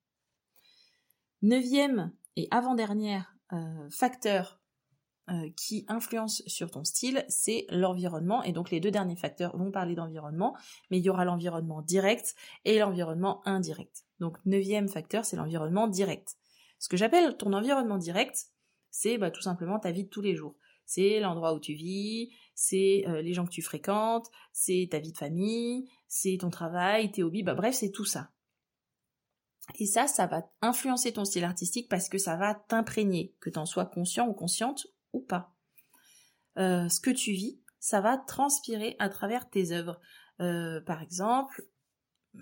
Neuvième 1.43 2.13
et 2.37 2.47
avant-dernière 2.51 3.35
facteur 3.91 4.62
qui 5.57 5.85
influence 5.89 6.43
sur 6.47 6.71
ton 6.71 6.85
style, 6.85 7.25
c'est 7.29 7.67
l'environnement. 7.71 8.43
Et 8.43 8.53
donc 8.53 8.71
les 8.71 8.81
deux 8.81 8.91
derniers 8.91 9.17
facteurs 9.17 9.57
vont 9.57 9.71
parler 9.71 9.95
d'environnement, 9.95 10.57
mais 10.91 10.99
il 10.99 11.05
y 11.05 11.11
aura 11.11 11.25
l'environnement 11.25 11.81
direct 11.81 12.35
et 12.65 12.79
l'environnement 12.79 13.41
indirect. 13.47 14.05
Donc 14.21 14.39
neuvième 14.45 14.89
facteur, 14.89 15.25
c'est 15.25 15.37
l'environnement 15.37 15.89
direct. 15.89 16.37
Ce 16.79 16.89
que 16.89 16.97
j'appelle 16.97 17.37
ton 17.37 17.53
environnement 17.53 17.99
direct, 17.99 18.47
c'est 18.91 19.19
bah, 19.19 19.31
tout 19.31 19.41
simplement 19.41 19.79
ta 19.79 19.91
vie 19.91 20.05
de 20.05 20.09
tous 20.09 20.21
les 20.21 20.35
jours. 20.35 20.57
C'est 20.85 21.21
l'endroit 21.21 21.55
où 21.55 21.61
tu 21.61 21.75
vis, 21.75 22.31
c'est 22.55 23.05
euh, 23.09 23.23
les 23.23 23.33
gens 23.33 23.47
que 23.47 23.53
tu 23.53 23.63
fréquentes, 23.63 24.29
c'est 24.53 24.89
ta 24.91 24.99
vie 24.99 25.13
de 25.13 25.17
famille, 25.17 25.89
c'est 26.09 26.37
ton 26.41 26.51
travail, 26.51 27.11
tes 27.11 27.23
hobbies, 27.23 27.43
bah, 27.43 27.55
bref, 27.55 27.75
c'est 27.75 27.91
tout 27.91 28.05
ça. 28.05 28.31
Et 29.79 29.87
ça, 29.87 30.07
ça 30.07 30.27
va 30.27 30.51
influencer 30.61 31.13
ton 31.13 31.25
style 31.25 31.45
artistique 31.45 31.89
parce 31.89 32.09
que 32.09 32.19
ça 32.19 32.37
va 32.37 32.55
t'imprégner, 32.55 33.35
que 33.41 33.49
tu 33.49 33.59
en 33.59 33.67
sois 33.67 33.87
conscient 33.87 34.29
ou 34.29 34.35
consciente 34.35 34.87
ou 35.13 35.21
pas. 35.21 35.55
Euh, 36.59 36.89
ce 36.89 37.01
que 37.01 37.11
tu 37.11 37.33
vis, 37.33 37.63
ça 37.83 38.01
va 38.01 38.17
transpirer 38.17 38.95
à 39.01 39.09
travers 39.09 39.51
tes 39.51 39.73
œuvres. 39.73 40.01
Euh, 40.41 40.81
par 40.81 41.03
exemple, 41.03 41.67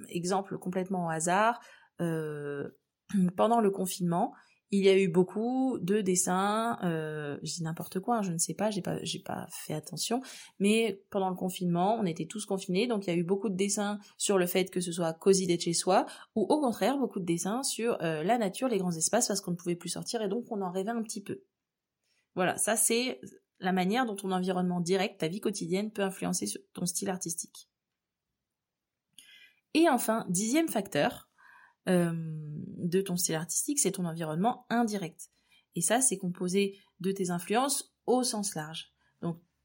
exemple 0.09 0.59
complètement 0.59 1.07
au 1.07 1.11
hasard, 1.11 1.61
euh, 2.01 2.69
pendant 3.37 3.61
le 3.61 3.71
confinement, 3.71 4.35
il 4.71 4.85
y 4.85 4.89
a 4.89 4.97
eu 4.97 5.09
beaucoup 5.09 5.79
de 5.81 6.01
dessins, 6.03 6.79
euh, 6.85 7.39
je 7.43 7.63
n'importe 7.65 7.99
quoi, 7.99 8.19
hein, 8.19 8.23
je 8.23 8.33
ne 8.33 8.39
sais 8.39 8.55
pas, 8.55 8.71
j'ai 8.71 8.83
pas, 8.83 9.03
j'ai 9.03 9.19
pas 9.19 9.49
fait 9.51 9.75
attention, 9.75 10.21
mais 10.61 11.03
pendant 11.11 11.31
le 11.31 11.35
confinement, 11.35 11.97
on 11.99 12.05
était 12.05 12.27
tous 12.27 12.45
confinés, 12.45 12.87
donc 12.87 13.07
il 13.07 13.11
y 13.11 13.13
a 13.13 13.17
eu 13.17 13.25
beaucoup 13.25 13.49
de 13.49 13.57
dessins 13.57 13.99
sur 14.19 14.39
le 14.39 14.47
fait 14.47 14.71
que 14.71 14.81
ce 14.81 14.93
soit 14.93 15.13
cosy 15.15 15.47
d'être 15.47 15.63
chez 15.63 15.73
soi, 15.73 16.07
ou 16.37 16.43
au 16.43 16.61
contraire, 16.61 16.99
beaucoup 16.99 17.19
de 17.19 17.25
dessins 17.25 17.65
sur 17.65 17.99
la 17.99 18.39
nature, 18.39 18.69
les 18.69 18.79
grands 18.79 18.93
espaces, 18.93 19.27
parce 19.27 19.41
qu'on 19.41 19.53
ne 19.53 19.57
pouvait 19.57 19.75
plus 19.75 19.89
sortir 19.89 20.23
et 20.23 20.29
donc 20.29 20.45
on 20.51 20.61
en 20.61 20.71
rêvait 20.71 20.91
un 20.91 21.03
petit 21.03 21.23
peu. 21.23 21.43
Voilà, 22.35 22.57
ça 22.57 22.77
c'est 22.77 23.21
la 23.59 23.73
manière 23.73 24.07
dont 24.07 24.17
ton 24.17 24.33
environnement 24.33 24.81
direct, 24.81 25.21
ta 25.21 25.29
vie 25.29 25.41
quotidienne 25.41 25.91
peut 25.93 26.03
influencer 26.03 26.47
ton 26.73 26.87
style 26.87 27.11
artistique. 27.11 27.69
Et 29.75 29.89
enfin, 29.89 30.27
dixième 30.29 30.69
facteur 30.69 31.31
euh, 31.89 32.13
de 32.15 33.01
ton 33.01 33.17
style 33.17 33.37
artistique, 33.37 33.79
c'est 33.79 33.93
ton 33.93 34.05
environnement 34.05 34.67
indirect. 34.71 35.31
Et 35.77 35.81
ça, 35.81 36.01
c'est 36.01 36.19
composé 36.19 36.79
de 37.01 37.13
tes 37.13 37.31
influences 37.31 37.95
au 38.07 38.23
sens 38.25 38.55
large. 38.55 38.93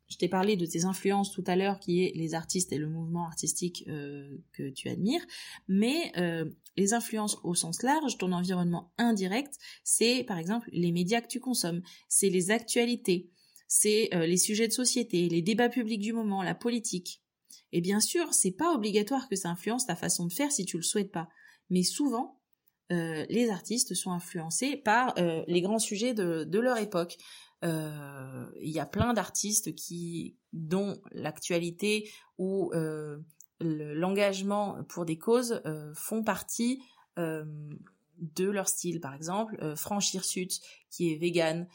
Je 0.08 0.18
t'ai 0.18 0.30
parlé 0.30 0.56
de 0.56 0.66
tes 0.66 0.86
influences 0.86 1.32
tout 1.32 1.44
à 1.48 1.56
l'heure, 1.56 1.80
qui 1.80 2.04
est 2.04 2.12
les 2.16 2.36
artistes 2.36 2.72
et 2.72 2.78
le 2.78 2.88
mouvement 2.88 3.26
artistique 3.26 3.86
euh, 3.88 4.38
que 4.54 4.70
tu 4.70 4.88
admires, 4.88 5.26
mais 5.68 6.12
euh, 6.18 6.46
les 6.78 6.94
influences 6.94 7.38
au 7.44 7.56
sens 7.56 7.82
large, 7.82 8.18
ton 8.20 8.32
environnement 8.32 8.94
indirect, 9.00 9.56
c'est 9.84 10.24
par 10.24 10.38
exemple 10.38 10.70
les 10.72 10.92
médias 10.92 11.22
que 11.22 11.28
tu 11.28 11.40
consommes, 11.40 11.82
c'est 12.08 12.30
les 12.30 12.52
actualités, 12.52 13.32
c'est 13.68 14.14
euh, 14.14 14.28
les 14.28 14.38
sujets 14.38 14.68
de 14.68 14.74
société, 14.74 15.28
les 15.28 15.42
débats 15.42 15.70
publics 15.70 16.02
du 16.02 16.14
moment, 16.14 16.44
la 16.44 16.56
politique. 16.56 17.24
Et 17.72 17.82
bien 17.82 18.00
sûr, 18.00 18.32
c'est 18.32 18.52
pas 18.52 18.76
obligatoire 18.76 19.28
que 19.28 19.36
ça 19.36 19.50
influence 19.50 19.88
ta 19.88 19.96
façon 19.96 20.28
de 20.28 20.34
faire 20.34 20.52
si 20.52 20.66
tu 20.66 20.78
le 20.78 20.84
souhaites 20.84 21.12
pas, 21.12 21.30
mais 21.70 21.84
souvent 21.84 22.40
les 22.92 23.50
artistes 23.50 23.96
sont 23.96 24.12
influencés 24.12 24.78
par 24.78 25.16
les 25.48 25.62
grands 25.62 25.80
sujets 25.80 26.14
de 26.14 26.60
leur 26.60 26.78
époque. 26.78 27.18
Euh, 27.66 28.46
il 28.62 28.70
y 28.70 28.80
a 28.80 28.86
plein 28.86 29.14
d'artistes 29.14 29.74
qui, 29.76 30.36
dont 30.54 31.02
l'actualité 31.12 32.10
ou 32.38 32.72
euh, 32.74 33.18
l'engagement 33.60 34.84
pour 34.88 35.06
des 35.06 35.18
causes 35.18 35.62
euh, 35.66 35.94
font 35.96 36.24
partie 36.24 36.82
de 37.18 38.50
leur 38.50 38.68
style. 38.68 39.00
Par 39.00 39.14
exemple, 39.14 39.56
Franchir 39.78 40.20
Hirsute, 40.20 40.60
qui 40.90 41.14
est 41.14 41.16
vegan. 41.16 41.66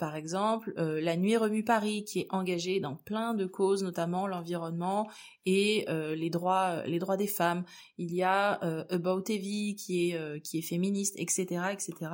par 0.00 0.16
exemple, 0.16 0.72
La 0.76 1.16
Nuit 1.16 1.36
remue 1.36 1.62
Paris, 1.62 2.02
qui 2.02 2.18
est 2.18 2.26
engagée 2.30 2.80
dans 2.80 2.96
plein 2.96 3.32
de 3.32 3.46
causes, 3.46 3.84
notamment 3.84 4.26
l'environnement 4.26 5.08
et 5.46 5.86
les 5.88 6.28
droits, 6.28 6.84
les 6.86 6.98
droits 6.98 7.16
des 7.16 7.28
femmes. 7.28 7.62
Il 7.98 8.12
y 8.12 8.24
a 8.24 8.54
About 8.90 9.22
Evie, 9.28 9.76
qui 9.76 10.10
est 10.10 10.42
qui 10.42 10.58
est 10.58 10.62
féministe, 10.62 11.14
etc., 11.18 11.66
etc. 11.72 12.10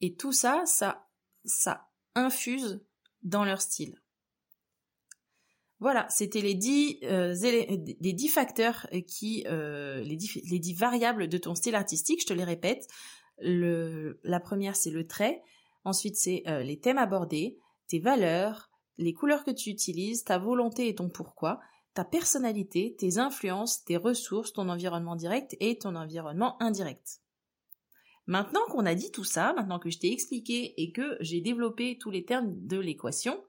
et 0.00 0.16
tout 0.16 0.32
ça, 0.32 0.64
ça 0.66 1.05
ça 1.46 1.88
infuse 2.14 2.80
dans 3.22 3.44
leur 3.44 3.60
style. 3.60 4.00
Voilà, 5.78 6.06
c'était 6.08 6.40
les 6.40 6.54
dix, 6.54 6.98
euh, 7.02 7.34
facteurs 8.30 8.86
qui, 9.06 9.44
euh, 9.46 10.00
les, 10.02 10.16
dix, 10.16 10.40
les 10.50 10.58
dix 10.58 10.72
variables 10.72 11.28
de 11.28 11.36
ton 11.36 11.54
style 11.54 11.74
artistique. 11.74 12.22
Je 12.22 12.26
te 12.26 12.32
les 12.32 12.44
répète. 12.44 12.86
La 13.38 14.40
première, 14.40 14.74
c'est 14.76 14.90
le 14.90 15.06
trait. 15.06 15.42
Ensuite, 15.84 16.16
c'est 16.16 16.42
euh, 16.48 16.62
les 16.62 16.80
thèmes 16.80 16.98
abordés, 16.98 17.58
tes 17.88 17.98
valeurs, 17.98 18.70
les 18.96 19.12
couleurs 19.12 19.44
que 19.44 19.50
tu 19.50 19.68
utilises, 19.68 20.24
ta 20.24 20.38
volonté 20.38 20.88
et 20.88 20.94
ton 20.94 21.10
pourquoi, 21.10 21.60
ta 21.92 22.04
personnalité, 22.04 22.96
tes 22.98 23.18
influences, 23.18 23.84
tes 23.84 23.98
ressources, 23.98 24.54
ton 24.54 24.68
environnement 24.70 25.14
direct 25.14 25.56
et 25.60 25.78
ton 25.78 25.94
environnement 25.94 26.60
indirect. 26.60 27.20
Maintenant 28.26 28.64
qu'on 28.68 28.86
a 28.86 28.94
dit 28.94 29.12
tout 29.12 29.24
ça, 29.24 29.52
maintenant 29.54 29.78
que 29.78 29.90
je 29.90 29.98
t'ai 29.98 30.12
expliqué 30.12 30.80
et 30.82 30.90
que 30.90 31.16
j'ai 31.20 31.40
développé 31.40 31.96
tous 31.98 32.10
les 32.10 32.24
termes 32.24 32.54
de 32.66 32.78
l'équation, 32.78 33.42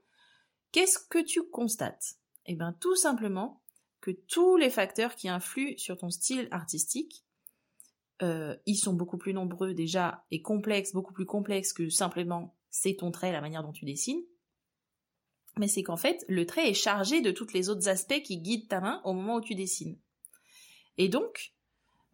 qu'est-ce 0.72 1.00
que 1.00 1.24
tu 1.24 1.44
constates? 1.50 2.16
Eh 2.46 2.56
bien 2.56 2.74
tout 2.74 2.96
simplement 2.96 3.63
que 4.02 4.12
tous 4.12 4.56
les 4.58 4.70
facteurs 4.70 5.16
qui 5.16 5.30
influent 5.30 5.78
sur 5.78 5.98
ton 5.98 6.12
style 6.12 6.48
artistique, 6.52 7.26
euh, 8.22 8.56
ils 8.66 8.78
sont 8.78 8.94
beaucoup 8.94 9.18
plus 9.18 9.34
nombreux 9.34 9.74
déjà 9.74 10.26
et 10.32 10.42
complexes, 10.42 10.94
beaucoup 10.94 11.13
plus 11.13 11.26
complexes 11.26 11.74
que 11.74 11.90
simplement 11.90 12.56
c'est 12.70 12.96
ton 12.96 13.12
trait, 13.12 13.32
la 13.32 13.42
manière 13.42 13.63
dont 13.63 13.72
tu 13.72 13.86
dessines. 13.86 14.24
Mais 15.58 15.68
c'est 15.68 15.82
qu'en 15.82 15.98
fait, 15.98 16.24
le 16.28 16.46
trait 16.46 16.70
est 16.70 16.76
chargé 16.76 17.22
de 17.22 17.32
tous 17.32 17.52
les 17.54 17.70
autres 17.70 17.88
aspects 17.90 18.22
qui 18.22 18.38
guident 18.38 18.68
ta 18.68 18.80
main 18.80 19.02
au 19.04 19.13
moment 19.13 19.38
où 19.38 19.42
tu 19.42 19.56
dessines. 19.56 20.00
Et 20.98 21.10
donc, 21.10 21.54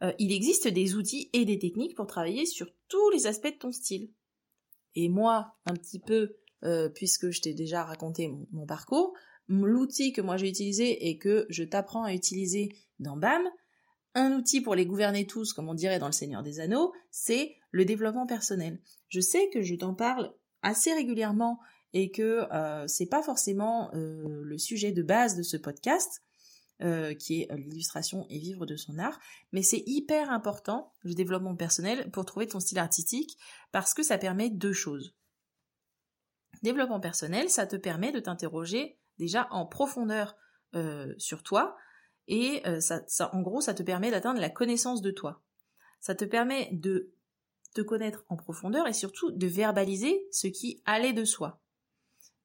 euh, 0.02 0.12
il 0.20 0.32
existe 0.32 0.68
des 0.68 0.96
outils 0.96 1.30
et 1.34 1.46
des 1.46 1.60
techniques 1.60 1.96
pour 1.96 2.08
travailler 2.08 2.46
sur 2.46 2.68
tous 2.88 3.10
les 3.12 3.28
aspects 3.28 3.54
de 3.54 3.58
ton 3.58 3.72
style. 3.72 4.10
Et 4.96 5.10
moi, 5.10 5.56
un 5.66 5.74
petit 5.74 6.00
peu, 6.00 6.36
euh, 6.64 6.90
puisque 6.90 7.30
je 7.30 7.42
t'ai 7.42 7.54
déjà 7.54 7.84
raconté 7.84 8.32
mon, 8.52 8.66
parcours, 8.66 9.14
l'outil 9.48 10.14
que 10.14 10.22
moi 10.22 10.38
j'ai 10.38 10.50
utilisé 10.50 11.10
et 11.10 11.18
que 11.18 11.46
je 11.50 11.64
t'apprends 11.64 12.04
à 12.04 12.14
utiliser 12.14 12.70
dans 13.00 13.18
BAM, 13.18 13.44
un 14.16 14.34
outil 14.34 14.62
pour 14.62 14.76
les 14.76 14.86
gouverner 14.86 15.26
tous, 15.26 15.54
comme 15.54 15.70
on 15.70 15.74
dirait 15.74 16.00
dans 16.00 16.06
le 16.06 16.14
Seigneur 16.14 16.44
des 16.44 16.60
Anneaux, 16.60 16.94
c'est 17.10 17.56
le 17.72 17.86
développement 17.86 18.28
personnel. 18.28 18.80
Je 19.10 19.20
sais 19.20 19.50
que 19.50 19.62
je 19.62 19.76
t'en 19.76 19.96
parle 19.96 20.34
assez 20.62 20.94
régulièrement 20.94 21.60
et 21.94 22.12
que 22.12 22.48
euh, 22.54 22.88
c'est 22.88 23.08
pas 23.08 23.24
forcément 23.24 23.90
le 23.94 24.58
sujet 24.58 24.92
de 24.92 25.02
base 25.02 25.36
de 25.36 25.44
ce 25.44 25.58
podcast, 25.58 26.22
euh, 26.84 27.14
qui 27.14 27.42
est 27.42 27.52
euh, 27.52 27.56
l'illustration 27.56 28.26
et 28.30 28.40
vivre 28.40 28.66
de 28.66 28.76
son 28.76 29.00
art. 29.00 29.20
Mais 29.52 29.62
c'est 29.62 29.84
hyper 29.86 30.30
important, 30.30 30.92
le 31.04 31.14
développement 31.14 31.56
personnel, 31.56 32.12
pour 32.12 32.26
trouver 32.26 32.48
ton 32.48 32.60
style 32.60 32.80
artistique, 32.80 33.38
parce 33.72 33.94
que 33.94 34.04
ça 34.04 34.18
permet 34.18 34.50
deux 34.50 34.74
choses. 34.74 35.16
Développement 36.62 37.00
personnel, 37.00 37.50
ça 37.50 37.68
te 37.68 37.76
permet 37.76 38.12
de 38.12 38.20
t'interroger 38.20 38.98
déjà 39.18 39.48
en 39.52 39.66
profondeur 39.66 40.36
euh, 40.76 41.14
sur 41.18 41.44
toi, 41.44 41.78
et 42.28 42.64
ça, 42.80 43.04
en 43.34 43.42
gros, 43.42 43.60
ça 43.60 43.74
te 43.74 43.84
permet 43.84 44.10
d'atteindre 44.10 44.40
la 44.40 44.50
connaissance 44.50 45.02
de 45.02 45.12
toi. 45.12 45.42
Ça 46.00 46.16
te 46.16 46.24
permet 46.24 46.70
de 46.72 47.14
te 47.74 47.82
connaître 47.82 48.26
en 48.30 48.38
profondeur 48.38 48.88
et 48.88 48.94
surtout 48.94 49.32
de 49.32 49.48
verbaliser 49.48 50.26
ce 50.32 50.48
qui 50.48 50.82
allait 50.86 51.14
de 51.14 51.26
soi. 51.26 51.60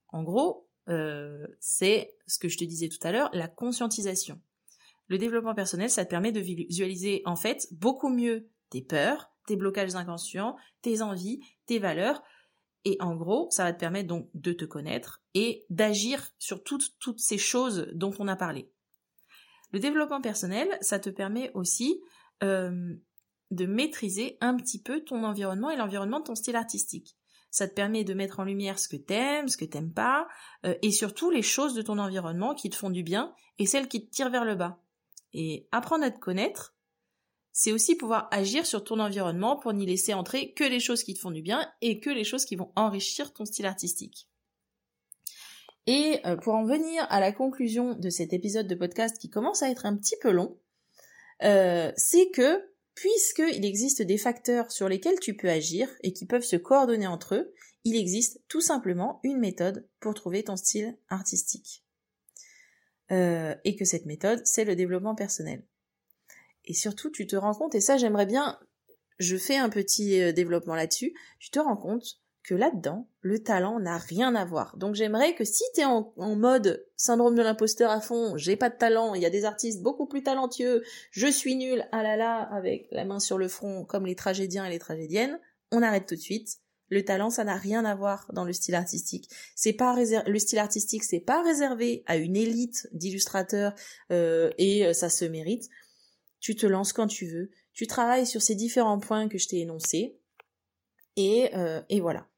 En 0.09 0.23
gros, 0.23 0.68
euh, 0.89 1.47
c'est 1.61 2.15
ce 2.27 2.39
que 2.39 2.49
je 2.49 2.59
te 2.59 2.65
disais 2.65 2.89
tout 2.89 3.07
à 3.07 3.13
l'heure, 3.13 3.31
la 3.33 3.49
conscientisation. 3.49 4.41
Le 5.09 5.19
développement 5.19 5.55
personnel, 5.55 5.91
ça 5.91 6.05
te 6.05 6.11
permet 6.11 6.33
de 6.33 6.41
visualiser 6.41 7.23
en 7.25 7.37
fait 7.37 7.67
beaucoup 7.73 8.09
mieux 8.09 8.49
tes 8.71 8.83
peurs, 8.83 9.31
tes 9.47 9.57
blocages 9.57 9.95
inconscients, 9.95 10.57
tes 10.83 11.03
envies, 11.03 11.41
tes 11.67 11.79
valeurs, 11.79 12.23
Et 12.85 12.97
en 13.01 13.17
gros, 13.17 13.49
ça 13.51 13.65
va 13.65 13.73
te 13.73 13.81
permettre 13.81 14.09
donc 14.09 14.31
de 14.35 14.53
te 14.53 14.65
connaître 14.65 15.21
et 15.35 15.67
d'agir 15.69 16.31
sur 16.39 16.63
toutes, 16.63 16.97
toutes 17.01 17.19
ces 17.19 17.37
choses 17.37 17.89
dont 17.93 18.15
on 18.19 18.29
a 18.29 18.37
parlé. 18.37 18.71
Le 19.73 19.81
développement 19.81 20.21
personnel, 20.21 20.79
ça 20.81 20.99
te 20.99 21.11
permet 21.11 21.51
aussi 21.55 22.01
euh, 22.43 22.95
de 23.51 23.67
maîtriser 23.67 24.39
un 24.41 24.57
petit 24.57 24.81
peu 24.81 25.01
ton 25.01 25.25
environnement 25.25 25.71
et 25.71 25.77
l'environnement 25.77 26.21
de 26.21 26.25
ton 26.25 26.35
style 26.35 26.57
artistique. 26.57 27.17
Ça 27.51 27.67
te 27.67 27.75
permet 27.75 28.05
de 28.05 28.15
mettre 28.15 28.41
en 28.41 28.45
lumière 28.45 28.79
ce 28.79 28.89
que 28.89 28.97
t'aimes, 28.97 29.49
ce 29.49 29.57
que 29.57 29.65
t'aimes 29.65 29.93
pas, 29.93 30.29
euh, 30.67 30.75
et 30.83 30.91
surtout 30.91 31.31
les 31.31 31.43
choses 31.43 31.75
de 31.75 31.83
ton 31.83 31.99
environnement 31.99 32.55
qui 32.55 32.71
te 32.71 32.77
font 32.77 32.91
du 32.91 33.03
bien 33.03 33.35
et 33.59 33.67
celles 33.67 33.89
qui 33.89 34.07
te 34.07 34.11
tirent 34.11 34.31
vers 34.31 34.45
le 34.45 34.55
bas. 34.55 34.81
Et 35.33 35.67
apprendre 35.73 36.05
à 36.05 36.11
te 36.11 36.19
connaître, 36.19 36.75
c'est 37.53 37.73
aussi 37.73 37.97
pouvoir 37.97 38.29
agir 38.31 38.67
sur 38.67 38.85
ton 38.85 39.01
environnement 39.01 39.57
pour 39.57 39.73
n'y 39.73 39.87
laisser 39.87 40.15
entrer 40.15 40.53
que 40.53 40.65
les 40.65 40.81
choses 40.81 41.03
qui 41.03 41.15
te 41.15 41.21
font 41.21 41.31
du 41.31 41.43
bien 41.43 41.69
et 41.81 42.01
que 42.01 42.11
les 42.11 42.25
choses 42.25 42.45
qui 42.45 42.57
vont 42.57 42.71
enrichir 42.77 43.33
ton 43.33 43.45
style 43.45 43.67
artistique. 43.67 44.29
Et 45.87 46.21
euh, 46.27 46.37
pour 46.37 46.55
en 46.55 46.65
venir 46.65 47.07
à 47.09 47.19
la 47.19 47.33
conclusion 47.33 47.95
de 47.95 48.11
cet 48.11 48.33
épisode 48.33 48.69
de 48.69 48.75
podcast 48.75 49.19
qui 49.19 49.31
commence 49.31 49.63
à 49.63 49.71
être 49.71 49.87
un 49.87 49.97
petit 49.97 50.17
peu 50.21 50.31
long, 50.31 50.59
euh, 51.43 51.91
c'est 51.97 52.31
que 52.31 52.63
puisqu'il 52.99 53.65
existe 53.65 54.03
des 54.03 54.19
facteurs 54.19 54.73
sur 54.73 54.89
lesquels 54.89 55.21
tu 55.21 55.37
peux 55.37 55.49
agir 55.49 55.89
et 56.03 56.13
qui 56.13 56.27
peuvent 56.27 56.43
se 56.43 56.57
coordonner 56.57 57.07
entre 57.07 57.37
eux, 57.37 57.55
il 57.85 57.95
existe 57.95 58.41
tout 58.49 58.61
simplement 58.61 59.21
une 59.23 59.39
méthode 59.39 59.89
pour 60.01 60.15
trouver 60.15 60.43
ton 60.43 60.57
style 60.57 60.99
artistique. 61.09 61.85
Euh, 63.13 63.55
et 63.63 63.77
que 63.77 63.85
cette 63.85 64.05
méthode, 64.05 64.45
c'est 64.45 64.65
le 64.65 64.75
développement 64.75 65.15
personnel. 65.15 65.65
Et 66.65 66.75
surtout, 66.75 67.09
tu 67.09 67.29
te 67.29 67.37
rends 67.37 67.55
compte, 67.55 67.77
et 67.77 67.81
ça 67.81 67.99
j'aimerais 67.99 68.27
bien, 68.27 68.59
je 69.21 69.37
fais 69.37 69.57
un 69.57 69.69
petit 69.69 70.21
euh, 70.21 70.33
développement 70.33 70.75
là-dessus, 70.75 71.15
tu 71.39 71.51
te 71.51 71.61
rends 71.61 71.77
compte 71.77 72.21
que 72.49 72.55
là-dedans, 72.55 73.07
le 73.21 73.43
talent 73.43 73.79
n'a 73.79 73.99
rien 73.99 74.35
à 74.35 74.47
voir. 74.47 74.75
Donc 74.79 74.95
j'aimerais 74.95 75.35
que 75.35 75.45
si 75.45 75.65
tu 75.75 75.83
es 75.83 75.85
en, 75.85 76.15
mode 76.17 76.83
syndrome 76.97 77.35
de 77.35 77.43
l'imposteur 77.43 77.91
à 77.91 78.01
fond, 78.01 78.39
j'ai 78.39 78.57
pas 78.57 78.71
de 78.71 78.79
talent, 78.79 79.13
il 79.13 79.21
y 79.21 79.27
a 79.27 79.31
des 79.31 79.45
artistes 79.45 79.83
beaucoup 79.83 80.07
plus 80.07 80.23
talentueux, 80.23 80.83
je 81.11 81.27
suis 81.27 81.57
nul, 81.57 81.87
ah 81.93 82.03
là 82.03 82.17
là, 82.17 82.41
avec 82.51 82.89
la 82.91 83.05
main 83.05 83.21
sur 83.21 83.37
le 83.37 83.49
front 83.49 83.85
comme 83.85 84.07
les 84.07 84.15
tragédiens 84.15 84.65
et 84.65 84.71
les 84.71 84.79
tragédiennes, 84.79 85.39
on 85.73 85.83
arrête 85.83 86.07
tout 86.07 86.15
de 86.15 86.21
suite. 86.21 86.57
Le 86.89 87.05
talent, 87.05 87.29
ça 87.29 87.45
n'a 87.45 87.57
rien 87.57 87.85
à 87.85 87.95
voir 87.95 88.31
dans 88.33 88.45
le 88.45 88.55
style 88.55 88.75
artistique. 88.75 89.29
C'est 89.55 89.75
pas 89.75 89.95
le 90.27 90.39
style 90.39 90.59
artistique, 90.59 91.05
c'est 91.05 91.21
pas 91.21 91.43
réservé 91.43 92.03
à 92.07 92.17
une 92.17 92.35
élite 92.35 92.89
d'illustrateurs 92.93 93.75
euh, 94.11 94.51
et 94.57 94.87
euh, 94.87 94.95
ça 94.95 95.11
se 95.11 95.27
mérite 95.27 95.69
tu 96.41 96.55
te 96.55 96.67
lances 96.67 96.93
quand 96.93 97.09
tu 97.09 97.27
veux, 97.27 97.51
tu 97.73 97.87
travailles 97.89 98.27
sur 98.27 98.43
ces 98.43 98.55
différents 98.55 99.01
points 99.01 99.29
que 99.29 99.39
je 99.39 99.49
t'ai 99.49 99.59
énoncés, 99.59 100.19
et, 101.19 101.51
euh, 101.57 101.83
et 101.89 102.01
voilà. 102.01 102.29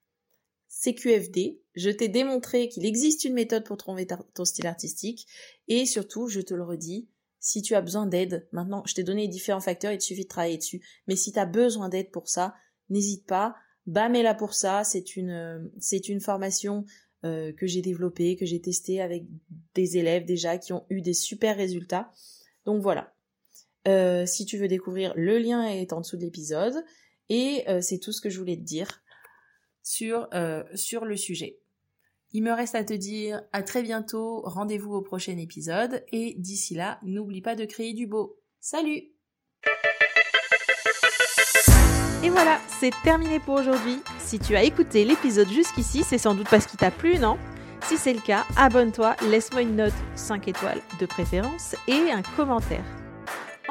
CQFD, 0.82 1.60
je 1.74 1.90
t'ai 1.90 2.08
démontré 2.08 2.68
qu'il 2.68 2.86
existe 2.86 3.24
une 3.24 3.34
méthode 3.34 3.64
pour 3.64 3.76
trouver 3.76 4.06
ton 4.34 4.44
style 4.44 4.66
artistique, 4.66 5.26
et 5.68 5.86
surtout, 5.86 6.28
je 6.28 6.40
te 6.40 6.54
le 6.54 6.62
redis, 6.62 7.08
si 7.38 7.62
tu 7.62 7.74
as 7.74 7.80
besoin 7.80 8.06
d'aide, 8.06 8.46
maintenant 8.52 8.82
je 8.86 8.94
t'ai 8.94 9.02
donné 9.02 9.22
les 9.22 9.28
différents 9.28 9.60
facteurs, 9.60 9.92
il 9.92 9.98
te 9.98 10.04
suffit 10.04 10.24
de 10.24 10.28
travailler 10.28 10.58
dessus, 10.58 10.82
mais 11.06 11.16
si 11.16 11.32
tu 11.32 11.38
as 11.38 11.46
besoin 11.46 11.88
d'aide 11.88 12.10
pour 12.10 12.28
ça, 12.28 12.54
n'hésite 12.88 13.26
pas, 13.26 13.56
BAM 13.86 14.14
est 14.14 14.22
là 14.22 14.34
pour 14.34 14.54
ça, 14.54 14.84
c'est 14.84 15.16
une, 15.16 15.70
c'est 15.80 16.08
une 16.08 16.20
formation 16.20 16.84
euh, 17.24 17.52
que 17.52 17.66
j'ai 17.66 17.82
développée, 17.82 18.36
que 18.36 18.46
j'ai 18.46 18.60
testée 18.60 19.00
avec 19.00 19.24
des 19.74 19.98
élèves 19.98 20.24
déjà 20.24 20.58
qui 20.58 20.72
ont 20.72 20.86
eu 20.90 21.02
des 21.02 21.14
super 21.14 21.56
résultats. 21.56 22.10
Donc 22.64 22.82
voilà, 22.82 23.14
euh, 23.88 24.26
si 24.26 24.44
tu 24.46 24.58
veux 24.58 24.68
découvrir, 24.68 25.12
le 25.16 25.38
lien 25.38 25.66
est 25.66 25.92
en 25.92 26.00
dessous 26.00 26.16
de 26.16 26.22
l'épisode. 26.22 26.74
Et 27.28 27.64
euh, 27.68 27.80
c'est 27.80 27.98
tout 27.98 28.12
ce 28.12 28.20
que 28.20 28.28
je 28.28 28.38
voulais 28.38 28.56
te 28.56 28.62
dire 28.62 29.02
sur, 29.90 30.28
euh, 30.34 30.62
sur 30.74 31.04
le 31.04 31.16
sujet. 31.16 31.58
Il 32.32 32.44
me 32.44 32.52
reste 32.52 32.76
à 32.76 32.84
te 32.84 32.94
dire 32.94 33.42
à 33.52 33.64
très 33.64 33.82
bientôt, 33.82 34.42
rendez-vous 34.42 34.94
au 34.94 35.02
prochain 35.02 35.36
épisode 35.36 36.04
et 36.12 36.36
d'ici 36.38 36.76
là, 36.76 37.00
n'oublie 37.02 37.42
pas 37.42 37.56
de 37.56 37.64
créer 37.64 37.92
du 37.92 38.06
beau. 38.06 38.38
Salut 38.60 39.02
Et 42.22 42.30
voilà, 42.30 42.60
c'est 42.78 42.92
terminé 43.02 43.40
pour 43.40 43.54
aujourd'hui. 43.54 43.98
Si 44.20 44.38
tu 44.38 44.54
as 44.54 44.62
écouté 44.62 45.04
l'épisode 45.04 45.48
jusqu'ici, 45.48 46.04
c'est 46.04 46.18
sans 46.18 46.36
doute 46.36 46.48
parce 46.48 46.66
qu'il 46.66 46.78
t'a 46.78 46.92
plu, 46.92 47.18
non? 47.18 47.36
Si 47.82 47.96
c'est 47.96 48.14
le 48.14 48.20
cas, 48.20 48.44
abonne-toi, 48.56 49.16
laisse-moi 49.28 49.62
une 49.62 49.74
note 49.74 49.94
5 50.14 50.46
étoiles 50.46 50.82
de 51.00 51.06
préférence 51.06 51.74
et 51.88 52.12
un 52.12 52.22
commentaire. 52.36 52.99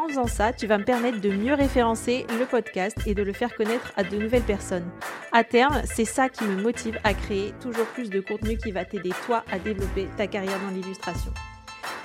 En 0.09 0.11
faisant 0.11 0.27
ça, 0.27 0.53
tu 0.53 0.65
vas 0.65 0.79
me 0.79 0.83
permettre 0.83 1.21
de 1.21 1.29
mieux 1.29 1.53
référencer 1.53 2.25
le 2.39 2.45
podcast 2.47 2.97
et 3.05 3.13
de 3.13 3.21
le 3.21 3.31
faire 3.31 3.55
connaître 3.55 3.93
à 3.95 4.03
de 4.03 4.17
nouvelles 4.17 4.41
personnes. 4.41 4.89
À 5.31 5.43
terme, 5.43 5.83
c'est 5.85 6.05
ça 6.05 6.29
qui 6.29 6.45
me 6.45 6.59
motive 6.59 6.97
à 7.03 7.13
créer 7.13 7.53
toujours 7.61 7.85
plus 7.85 8.09
de 8.09 8.19
contenu 8.19 8.57
qui 8.57 8.71
va 8.71 8.85
t'aider 8.85 9.11
toi 9.27 9.43
à 9.51 9.59
développer 9.59 10.07
ta 10.17 10.25
carrière 10.25 10.59
dans 10.61 10.71
l'illustration. 10.71 11.31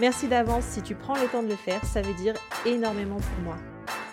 Merci 0.00 0.28
d'avance 0.28 0.64
si 0.64 0.82
tu 0.82 0.94
prends 0.94 1.14
le 1.14 1.28
temps 1.28 1.42
de 1.42 1.48
le 1.48 1.56
faire, 1.56 1.82
ça 1.86 2.02
veut 2.02 2.12
dire 2.12 2.34
énormément 2.66 3.16
pour 3.16 3.42
moi. 3.42 3.56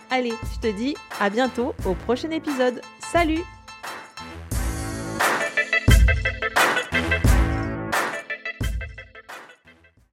Allez, 0.10 0.34
je 0.54 0.70
te 0.70 0.74
dis 0.74 0.96
à 1.20 1.30
bientôt 1.30 1.76
au 1.86 1.94
prochain 1.94 2.32
épisode. 2.32 2.80
Salut 3.12 3.42